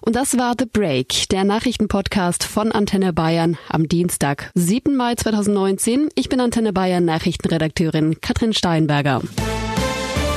Und 0.03 0.15
das 0.15 0.39
war 0.39 0.55
The 0.57 0.67
Break, 0.67 1.29
der 1.31 1.43
Nachrichtenpodcast 1.43 2.45
von 2.45 2.71
Antenne 2.71 3.13
Bayern 3.13 3.59
am 3.69 3.89
Dienstag, 3.89 4.51
7. 4.55 4.95
Mai 4.95 5.15
2019. 5.17 6.11
Ich 6.15 6.29
bin 6.29 6.41
Antenne 6.41 6.73
Bayern 6.73 7.05
Nachrichtenredakteurin 7.05 8.21
Katrin 8.21 8.53
Steinberger. 8.53 9.21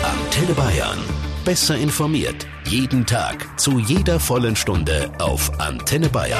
Antenne 0.03 0.53
Bayern. 0.55 0.97
Besser 1.45 1.75
informiert. 1.75 2.47
Jeden 2.65 3.05
Tag. 3.05 3.59
Zu 3.59 3.79
jeder 3.79 4.19
vollen 4.19 4.55
Stunde 4.55 5.11
auf 5.19 5.59
Antenne 5.59 6.09
Bayern. 6.09 6.39